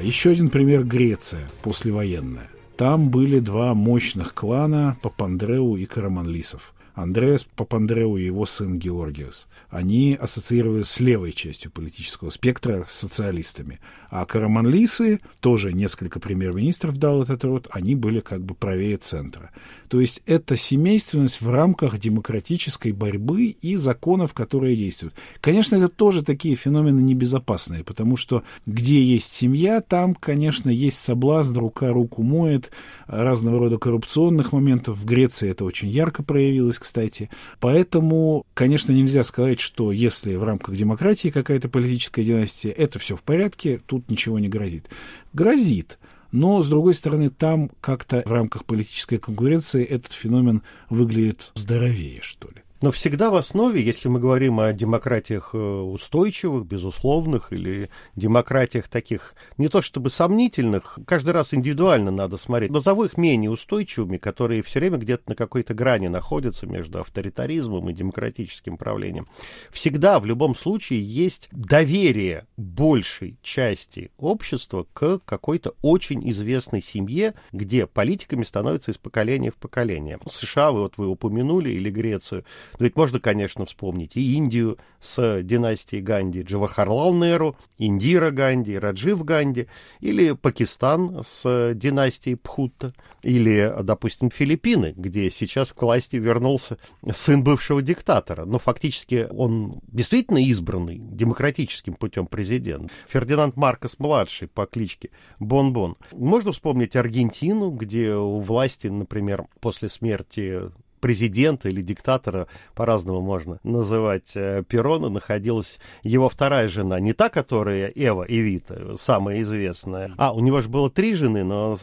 Еще 0.00 0.30
один 0.30 0.48
пример 0.48 0.84
Греция, 0.84 1.46
послевоенная. 1.62 2.48
Там 2.78 3.10
были 3.10 3.40
два 3.40 3.74
мощных 3.74 4.32
клана 4.32 4.96
Папандреу 5.02 5.76
и 5.76 5.84
Караманлисов. 5.84 6.72
Андреас 6.98 7.44
Папандреу 7.44 8.16
и 8.16 8.24
его 8.24 8.44
сын 8.44 8.76
Георгиус. 8.76 9.46
Они 9.70 10.18
ассоциировались 10.20 10.88
с 10.88 10.98
левой 10.98 11.30
частью 11.30 11.70
политического 11.70 12.30
спектра, 12.30 12.86
с 12.88 12.94
социалистами. 12.94 13.78
А 14.10 14.24
Караманлисы, 14.24 15.20
тоже 15.40 15.72
несколько 15.72 16.18
премьер-министров 16.18 16.96
дал 16.96 17.22
этот 17.22 17.44
род, 17.44 17.68
они 17.70 17.94
были 17.94 18.18
как 18.18 18.42
бы 18.42 18.56
правее 18.56 18.96
центра. 18.96 19.50
То 19.88 20.00
есть 20.00 20.22
это 20.26 20.56
семейственность 20.56 21.40
в 21.40 21.50
рамках 21.50 21.98
демократической 21.98 22.90
борьбы 22.92 23.44
и 23.44 23.76
законов, 23.76 24.34
которые 24.34 24.76
действуют. 24.76 25.14
Конечно, 25.40 25.76
это 25.76 25.88
тоже 25.88 26.24
такие 26.24 26.56
феномены 26.56 27.00
небезопасные, 27.00 27.84
потому 27.84 28.16
что 28.16 28.42
где 28.66 29.02
есть 29.02 29.32
семья, 29.32 29.80
там, 29.80 30.14
конечно, 30.14 30.68
есть 30.68 30.98
соблазн, 30.98 31.58
рука 31.58 31.90
руку 31.90 32.22
моет, 32.22 32.72
разного 33.06 33.58
рода 33.60 33.78
коррупционных 33.78 34.52
моментов. 34.52 34.98
В 34.98 35.04
Греции 35.04 35.50
это 35.50 35.64
очень 35.64 35.88
ярко 35.88 36.22
проявилось, 36.22 36.78
кстати. 36.88 37.28
Поэтому, 37.60 38.46
конечно, 38.54 38.92
нельзя 38.92 39.22
сказать, 39.22 39.60
что 39.60 39.92
если 39.92 40.36
в 40.36 40.42
рамках 40.42 40.74
демократии 40.74 41.28
какая-то 41.28 41.68
политическая 41.68 42.24
династия, 42.24 42.70
это 42.70 42.98
все 42.98 43.14
в 43.14 43.22
порядке, 43.22 43.82
тут 43.84 44.10
ничего 44.10 44.38
не 44.38 44.48
грозит. 44.48 44.88
Грозит. 45.34 45.98
Но, 46.32 46.62
с 46.62 46.68
другой 46.68 46.94
стороны, 46.94 47.28
там 47.28 47.70
как-то 47.82 48.22
в 48.24 48.32
рамках 48.32 48.64
политической 48.64 49.18
конкуренции 49.18 49.84
этот 49.84 50.14
феномен 50.14 50.62
выглядит 50.88 51.52
здоровее, 51.54 52.20
что 52.22 52.48
ли. 52.48 52.62
Но 52.80 52.92
всегда 52.92 53.30
в 53.30 53.34
основе, 53.34 53.82
если 53.82 54.08
мы 54.08 54.20
говорим 54.20 54.60
о 54.60 54.72
демократиях 54.72 55.50
э, 55.52 55.58
устойчивых, 55.58 56.64
безусловных, 56.64 57.52
или 57.52 57.90
демократиях 58.14 58.86
таких, 58.88 59.34
не 59.56 59.68
то 59.68 59.82
чтобы 59.82 60.10
сомнительных, 60.10 60.98
каждый 61.04 61.30
раз 61.30 61.52
индивидуально 61.54 62.12
надо 62.12 62.36
смотреть, 62.36 62.70
назову 62.70 63.04
их 63.04 63.16
менее 63.16 63.50
устойчивыми, 63.50 64.16
которые 64.16 64.62
все 64.62 64.78
время 64.78 64.98
где-то 64.98 65.30
на 65.30 65.34
какой-то 65.34 65.74
грани 65.74 66.06
находятся 66.06 66.66
между 66.66 67.00
авторитаризмом 67.00 67.90
и 67.90 67.92
демократическим 67.92 68.76
правлением. 68.76 69.26
Всегда, 69.70 70.20
в 70.20 70.26
любом 70.26 70.54
случае, 70.54 71.02
есть 71.02 71.48
доверие 71.50 72.46
большей 72.56 73.38
части 73.42 74.12
общества 74.18 74.86
к 74.92 75.18
какой-то 75.24 75.74
очень 75.82 76.30
известной 76.30 76.80
семье, 76.80 77.34
где 77.50 77.88
политиками 77.88 78.44
становятся 78.44 78.92
из 78.92 78.98
поколения 78.98 79.50
в 79.50 79.56
поколение. 79.56 80.20
США, 80.30 80.70
вы, 80.70 80.82
вот 80.82 80.94
вы 80.96 81.08
упомянули, 81.08 81.70
или 81.70 81.90
Грецию, 81.90 82.44
но 82.78 82.84
ведь 82.84 82.96
можно, 82.96 83.20
конечно, 83.20 83.66
вспомнить 83.66 84.16
и 84.16 84.34
Индию 84.34 84.78
с 85.00 85.42
династией 85.42 86.02
Ганди, 86.02 86.42
Джавахарлал 86.42 87.14
Неру, 87.14 87.56
Индира 87.78 88.30
Ганди, 88.30 88.78
Раджив 88.78 89.24
Ганди, 89.24 89.68
или 90.00 90.32
Пакистан 90.32 91.22
с 91.24 91.72
династией 91.74 92.36
Пхутта, 92.36 92.94
или, 93.22 93.72
допустим, 93.82 94.30
Филиппины, 94.30 94.92
где 94.96 95.30
сейчас 95.30 95.72
к 95.72 95.82
власти 95.82 96.16
вернулся 96.16 96.78
сын 97.12 97.42
бывшего 97.42 97.82
диктатора. 97.82 98.44
Но 98.44 98.58
фактически 98.58 99.28
он 99.30 99.80
действительно 99.88 100.38
избранный 100.38 100.98
демократическим 100.98 101.94
путем 101.94 102.26
президент. 102.26 102.90
Фердинанд 103.08 103.56
Маркос-младший 103.56 104.48
по 104.48 104.66
кличке 104.66 105.10
Бон-Бон. 105.38 105.96
Можно 106.12 106.52
вспомнить 106.52 106.96
Аргентину, 106.96 107.70
где 107.70 108.14
у 108.14 108.40
власти, 108.40 108.88
например, 108.88 109.46
после 109.60 109.88
смерти 109.88 110.60
президента 111.00 111.68
или 111.68 111.82
диктатора, 111.82 112.46
по-разному 112.74 113.20
можно 113.20 113.58
называть 113.62 114.32
э, 114.34 114.62
Перона, 114.68 115.08
находилась 115.08 115.78
его 116.02 116.28
вторая 116.28 116.68
жена, 116.68 117.00
не 117.00 117.12
та, 117.12 117.28
которая 117.28 117.88
Эва 117.94 118.24
Эвита, 118.28 118.96
самая 118.98 119.42
известная. 119.42 120.12
А, 120.16 120.32
у 120.32 120.40
него 120.40 120.60
же 120.60 120.68
было 120.68 120.90
три 120.90 121.14
жены, 121.14 121.44
но 121.44 121.78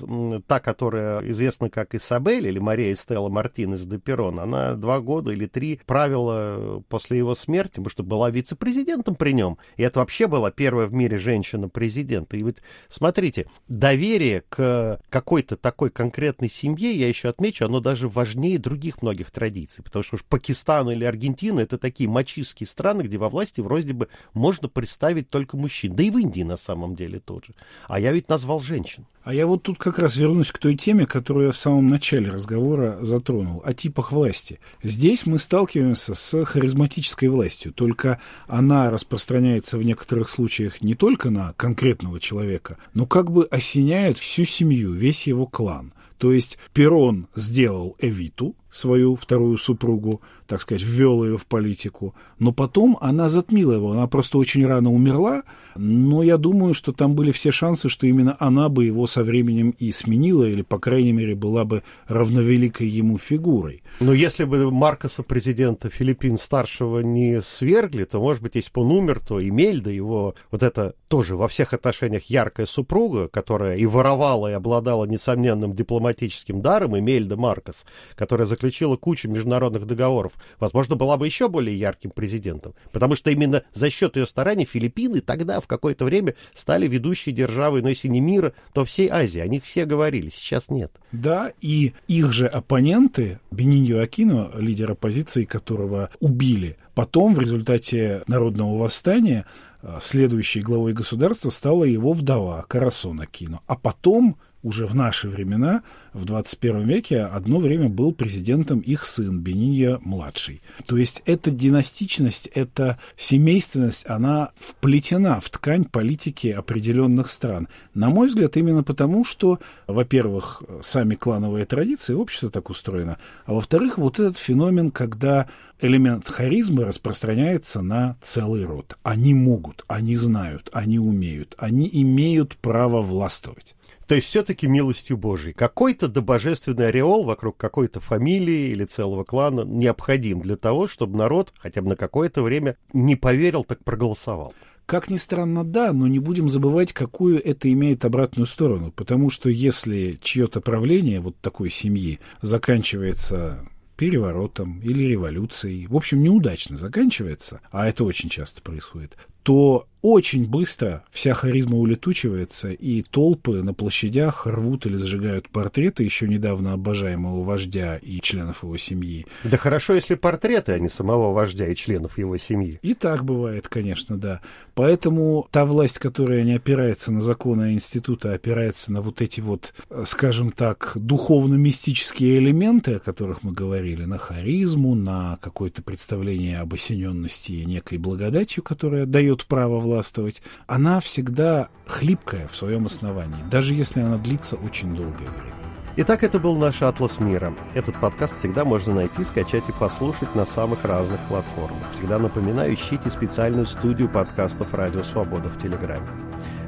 та, 0.47 0.59
которая 0.59 1.21
известна 1.29 1.69
как 1.69 1.95
Исабель 1.95 2.47
или 2.47 2.59
Мария 2.59 2.95
Стелла 2.95 3.29
Мартинес 3.29 3.81
де 3.85 3.97
Перон, 3.97 4.39
она 4.39 4.73
два 4.73 4.99
года 4.99 5.31
или 5.31 5.45
три 5.45 5.79
правила 5.85 6.83
после 6.89 7.17
его 7.17 7.35
смерти, 7.35 7.75
потому 7.75 7.89
что 7.89 8.03
была 8.03 8.29
вице-президентом 8.29 9.15
при 9.15 9.31
нем. 9.31 9.57
И 9.77 9.83
это 9.83 9.99
вообще 9.99 10.27
была 10.27 10.51
первая 10.51 10.87
в 10.87 10.93
мире 10.93 11.17
женщина-президент. 11.17 12.33
И 12.33 12.43
вот 12.43 12.57
смотрите, 12.87 13.47
доверие 13.67 14.43
к 14.49 14.99
какой-то 15.09 15.55
такой 15.55 15.89
конкретной 15.89 16.49
семье, 16.49 16.91
я 16.91 17.07
еще 17.07 17.29
отмечу, 17.29 17.65
оно 17.65 17.79
даже 17.79 18.07
важнее 18.07 18.59
других 18.59 19.01
многих 19.05 19.29
традиций, 19.29 19.83
потому 19.83 20.01
что 20.01 20.15
уж 20.15 20.23
Пакистан 20.23 20.89
или 20.89 21.03
Аргентина 21.03 21.59
это 21.59 21.77
такие 21.77 22.09
мачистские 22.09 22.65
страны, 22.65 23.03
где 23.03 23.19
во 23.19 23.29
власти 23.29 23.61
вроде 23.61 23.93
бы 23.93 24.07
можно 24.33 24.67
представить 24.67 25.29
только 25.29 25.57
мужчин. 25.57 25.95
Да 25.95 26.01
и 26.01 26.09
в 26.09 26.17
Индии 26.17 26.41
на 26.41 26.57
самом 26.57 26.95
деле 26.95 27.19
тоже. 27.19 27.53
А 27.87 27.99
я 27.99 28.11
ведь 28.11 28.29
назвал 28.29 28.61
женщин. 28.61 29.05
А 29.23 29.31
я 29.33 29.45
вот 29.45 29.61
тут 29.61 29.77
как 29.77 29.99
раз 29.99 30.15
вернусь 30.15 30.51
к 30.51 30.57
той 30.57 30.75
теме, 30.75 31.05
которую 31.05 31.47
я 31.47 31.51
в 31.51 31.57
самом 31.57 31.87
начале 31.87 32.31
разговора 32.31 32.97
затронул, 33.01 33.61
о 33.63 33.75
типах 33.75 34.11
власти. 34.11 34.59
Здесь 34.81 35.27
мы 35.27 35.37
сталкиваемся 35.37 36.15
с 36.15 36.45
харизматической 36.45 37.29
властью, 37.29 37.73
только 37.73 38.19
она 38.47 38.89
распространяется 38.89 39.77
в 39.77 39.83
некоторых 39.83 40.29
случаях 40.29 40.81
не 40.81 40.95
только 40.95 41.29
на 41.29 41.53
конкретного 41.53 42.19
человека, 42.19 42.77
но 42.95 43.05
как 43.05 43.31
бы 43.31 43.45
осеняет 43.45 44.17
всю 44.17 44.45
семью, 44.45 44.93
весь 44.93 45.27
его 45.27 45.45
клан. 45.45 45.93
То 46.17 46.31
есть 46.31 46.57
Перрон 46.73 47.27
сделал 47.35 47.95
Эвиту, 47.99 48.55
свою 48.75 49.15
вторую 49.15 49.57
супругу, 49.57 50.21
так 50.47 50.61
сказать, 50.61 50.83
ввел 50.83 51.23
ее 51.23 51.37
в 51.37 51.45
политику. 51.45 52.15
Но 52.39 52.51
потом 52.51 52.97
она 53.01 53.29
затмила 53.29 53.73
его. 53.73 53.91
Она 53.91 54.07
просто 54.07 54.37
очень 54.37 54.65
рано 54.65 54.91
умерла, 54.91 55.43
но 55.75 56.23
я 56.23 56.37
думаю, 56.37 56.73
что 56.73 56.91
там 56.91 57.15
были 57.15 57.31
все 57.31 57.51
шансы, 57.51 57.89
что 57.89 58.07
именно 58.07 58.35
она 58.39 58.69
бы 58.69 58.85
его 58.85 59.07
со 59.07 59.23
временем 59.23 59.75
и 59.77 59.91
сменила, 59.91 60.43
или, 60.43 60.61
по 60.61 60.79
крайней 60.79 61.11
мере, 61.11 61.35
была 61.35 61.65
бы 61.65 61.83
равновеликой 62.07 62.87
ему 62.87 63.17
фигурой. 63.17 63.83
Но 63.99 64.13
если 64.13 64.45
бы 64.45 64.71
Маркоса, 64.71 65.23
президента 65.23 65.89
Филиппин 65.89 66.37
старшего, 66.37 66.99
не 66.99 67.41
свергли, 67.41 68.03
то, 68.03 68.19
может 68.19 68.41
быть, 68.41 68.55
если 68.55 68.71
бы 68.73 68.81
он 68.81 68.91
умер, 68.91 69.19
то 69.19 69.39
и 69.39 69.49
Мельда, 69.51 69.89
его 69.89 70.35
вот 70.51 70.63
это 70.63 70.95
тоже 71.07 71.35
во 71.35 71.47
всех 71.47 71.73
отношениях 71.73 72.23
яркая 72.25 72.65
супруга, 72.65 73.27
которая 73.27 73.75
и 73.77 73.85
воровала, 73.85 74.49
и 74.49 74.53
обладала 74.53 75.05
несомненным 75.05 75.73
дипломатическим 75.73 76.61
даром, 76.61 76.95
и 76.95 77.01
Мельда 77.01 77.37
Маркос, 77.37 77.85
которая 78.15 78.47
заключила 78.47 78.97
кучу 78.97 79.29
международных 79.29 79.85
договоров, 79.85 80.33
возможно, 80.59 80.95
была 80.95 81.17
бы 81.17 81.25
еще 81.25 81.49
более 81.49 81.77
ярким 81.77 82.11
президентом. 82.11 82.73
Потому 82.91 83.15
что 83.15 83.31
именно 83.31 83.63
за 83.73 83.89
счет 83.89 84.15
ее 84.15 84.25
стараний 84.25 84.65
Филиппины 84.65 85.21
тогда 85.21 85.59
в 85.59 85.67
какое-то 85.67 86.05
время 86.05 86.35
стали 86.53 86.87
ведущей 86.87 87.31
державой, 87.31 87.81
но 87.81 87.89
если 87.89 88.07
не 88.07 88.19
мира, 88.19 88.53
то 88.73 88.85
всей 88.85 89.09
Азии. 89.09 89.39
О 89.39 89.47
них 89.47 89.63
все 89.63 89.85
говорили, 89.85 90.29
сейчас 90.29 90.69
нет. 90.69 90.91
Да, 91.11 91.51
и 91.61 91.93
их 92.07 92.33
же 92.33 92.47
оппоненты, 92.47 93.39
Бениньо 93.51 94.01
Акино, 94.01 94.51
лидер 94.55 94.91
оппозиции, 94.91 95.45
которого 95.45 96.09
убили, 96.19 96.77
потом 96.93 97.35
в 97.35 97.39
результате 97.39 98.21
народного 98.27 98.77
восстания 98.77 99.45
а, 99.81 99.99
следующей 100.01 100.61
главой 100.61 100.93
государства 100.93 101.49
стала 101.49 101.83
его 101.83 102.13
вдова 102.13 102.65
Карасон 102.67 103.21
Акино. 103.21 103.61
А 103.67 103.75
потом 103.75 104.37
уже 104.65 104.87
в 104.87 104.95
наши 104.95 105.29
времена, 105.29 105.83
в 106.11 106.25
21 106.25 106.87
веке, 106.87 107.21
одно 107.21 107.59
время 107.59 107.87
был 107.87 108.11
президентом 108.11 108.79
их 108.79 109.05
сын 109.05 109.39
Бенинья-младший. 109.39 110.59
То 110.87 110.97
есть 110.97 111.21
эта 111.27 111.51
династичность, 111.51 112.47
эта 112.47 112.97
семейственность, 113.15 114.09
она 114.09 114.49
вплетена 114.55 115.39
в 115.39 115.51
ткань 115.51 115.85
политики 115.85 116.47
определенных 116.47 117.29
стран. 117.29 117.67
На 117.93 118.09
мой 118.09 118.27
взгляд, 118.27 118.57
именно 118.57 118.81
потому, 118.81 119.23
что, 119.23 119.59
во-первых, 119.85 120.63
сами 120.81 121.13
клановые 121.13 121.65
традиции, 121.65 122.15
общество 122.15 122.49
так 122.49 122.71
устроено, 122.71 123.19
а 123.45 123.53
во-вторых, 123.53 123.99
вот 123.99 124.19
этот 124.19 124.39
феномен, 124.39 124.89
когда 124.89 125.47
элемент 125.79 126.27
харизмы 126.27 126.85
распространяется 126.85 127.83
на 127.83 128.17
целый 128.19 128.65
род. 128.65 128.97
Они 129.03 129.35
могут, 129.35 129.83
они 129.87 130.15
знают, 130.15 130.71
они 130.73 130.97
умеют, 130.97 131.53
они 131.59 131.87
имеют 131.91 132.57
право 132.57 133.03
властвовать. 133.03 133.75
То 134.07 134.15
есть 134.15 134.27
все-таки 134.27 134.67
милостью 134.67 135.17
Божией. 135.17 135.53
Какой-то 135.53 136.07
добожественный 136.07 136.89
ореол 136.89 137.23
вокруг 137.23 137.57
какой-то 137.57 137.99
фамилии 137.99 138.69
или 138.69 138.85
целого 138.85 139.23
клана 139.23 139.61
необходим 139.61 140.41
для 140.41 140.57
того, 140.57 140.87
чтобы 140.87 141.17
народ 141.17 141.53
хотя 141.57 141.81
бы 141.81 141.89
на 141.89 141.95
какое-то 141.95 142.43
время 142.43 142.77
не 142.93 143.15
поверил, 143.15 143.63
так 143.63 143.83
проголосовал. 143.83 144.53
Как 144.85 145.09
ни 145.09 145.17
странно, 145.17 145.63
да, 145.63 145.91
но 145.93 146.05
не 146.05 146.19
будем 146.19 146.47
забывать, 146.47 146.93
какую 146.93 147.43
это 147.43 147.71
имеет 147.71 148.05
обратную 148.05 148.45
сторону. 148.45 148.91
Потому 148.91 149.31
что 149.31 149.49
если 149.49 150.19
чье-то 150.21 150.61
правление 150.61 151.19
вот 151.21 151.35
такой 151.39 151.71
семьи 151.71 152.19
заканчивается 152.41 153.67
переворотом 153.97 154.81
или 154.81 155.03
революцией, 155.03 155.87
в 155.87 155.95
общем, 155.95 156.21
неудачно 156.21 156.77
заканчивается, 156.77 157.61
а 157.71 157.87
это 157.87 158.03
очень 158.03 158.29
часто 158.29 158.61
происходит, 158.61 159.17
то 159.45 159.87
очень 160.07 160.45
быстро 160.45 161.03
вся 161.09 161.33
харизма 161.33 161.77
улетучивается, 161.77 162.71
и 162.71 163.01
толпы 163.01 163.63
на 163.63 163.73
площадях 163.73 164.45
рвут 164.45 164.85
или 164.85 164.97
сжигают 164.97 165.49
портреты 165.49 166.03
еще 166.03 166.27
недавно 166.27 166.73
обожаемого 166.73 167.41
вождя 167.41 167.97
и 167.97 168.19
членов 168.21 168.61
его 168.61 168.77
семьи. 168.77 169.25
Да 169.43 169.57
хорошо, 169.57 169.95
если 169.95 170.13
портреты, 170.13 170.73
а 170.73 170.79
не 170.79 170.89
самого 170.89 171.33
вождя 171.33 171.67
и 171.67 171.73
членов 171.73 172.19
его 172.19 172.37
семьи. 172.37 172.77
И 172.83 172.93
так 172.93 173.25
бывает, 173.25 173.67
конечно, 173.67 174.15
да. 174.15 174.41
Поэтому 174.75 175.47
та 175.49 175.65
власть, 175.65 175.97
которая 175.97 176.43
не 176.43 176.53
опирается 176.53 177.11
на 177.11 177.23
законы 177.23 177.73
института, 177.73 178.31
а 178.31 178.35
опирается 178.35 178.91
на 178.91 179.01
вот 179.01 179.21
эти 179.23 179.39
вот, 179.39 179.73
скажем 180.03 180.51
так, 180.51 180.91
духовно-мистические 180.93 182.37
элементы, 182.37 182.95
о 182.95 182.99
которых 182.99 183.41
мы 183.41 183.53
говорили, 183.53 184.05
на 184.05 184.19
харизму, 184.19 184.93
на 184.93 185.39
какое-то 185.41 185.81
представление 185.81 186.59
об 186.59 186.75
осененности 186.75 187.53
некой 187.53 187.97
благодатью, 187.97 188.61
которая 188.61 189.07
дает 189.07 189.34
право 189.43 189.79
власти, 189.79 190.05
властвовать, 190.05 190.41
она 190.67 190.99
всегда 190.99 191.69
хлипкая 191.87 192.47
в 192.47 192.55
своем 192.55 192.85
основании, 192.85 193.43
даже 193.49 193.73
если 193.73 194.01
она 194.01 194.17
длится 194.17 194.55
очень 194.55 194.95
долгое 194.95 195.29
время. 195.29 195.55
Итак, 195.97 196.23
это 196.23 196.39
был 196.39 196.57
наш 196.57 196.81
«Атлас 196.81 197.19
мира». 197.21 197.53
Этот 197.73 197.99
подкаст 198.01 198.37
всегда 198.37 198.65
можно 198.65 198.93
найти, 198.93 199.23
скачать 199.23 199.63
и 199.69 199.71
послушать 199.71 200.35
на 200.35 200.45
самых 200.45 200.83
разных 200.83 201.21
платформах. 201.29 201.93
Всегда 201.93 202.19
напоминаю, 202.19 202.73
ищите 202.73 203.09
специальную 203.09 203.65
студию 203.65 204.09
подкастов 204.09 204.73
«Радио 204.73 205.03
Свобода» 205.03 205.47
в 205.47 205.57
Телеграме. 205.57 206.05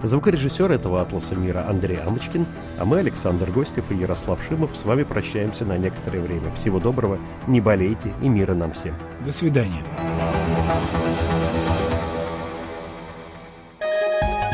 Звукорежиссер 0.01 0.71
этого 0.71 1.01
«Атласа 1.01 1.35
мира» 1.35 1.65
Андрей 1.67 1.97
Амочкин, 1.97 2.45
а 2.79 2.85
мы, 2.85 2.99
Александр 2.99 3.51
Гостев 3.51 3.91
и 3.91 3.95
Ярослав 3.95 4.39
Шимов, 4.47 4.77
с 4.77 4.85
вами 4.85 5.03
прощаемся 5.03 5.65
на 5.65 5.77
некоторое 5.77 6.21
время. 6.21 6.53
Всего 6.53 6.79
доброго, 6.79 7.19
не 7.47 7.59
болейте 7.59 8.13
и 8.21 8.29
мира 8.29 8.53
нам 8.53 8.71
всем. 8.71 8.95
До 9.25 9.33
свидания. 9.33 9.83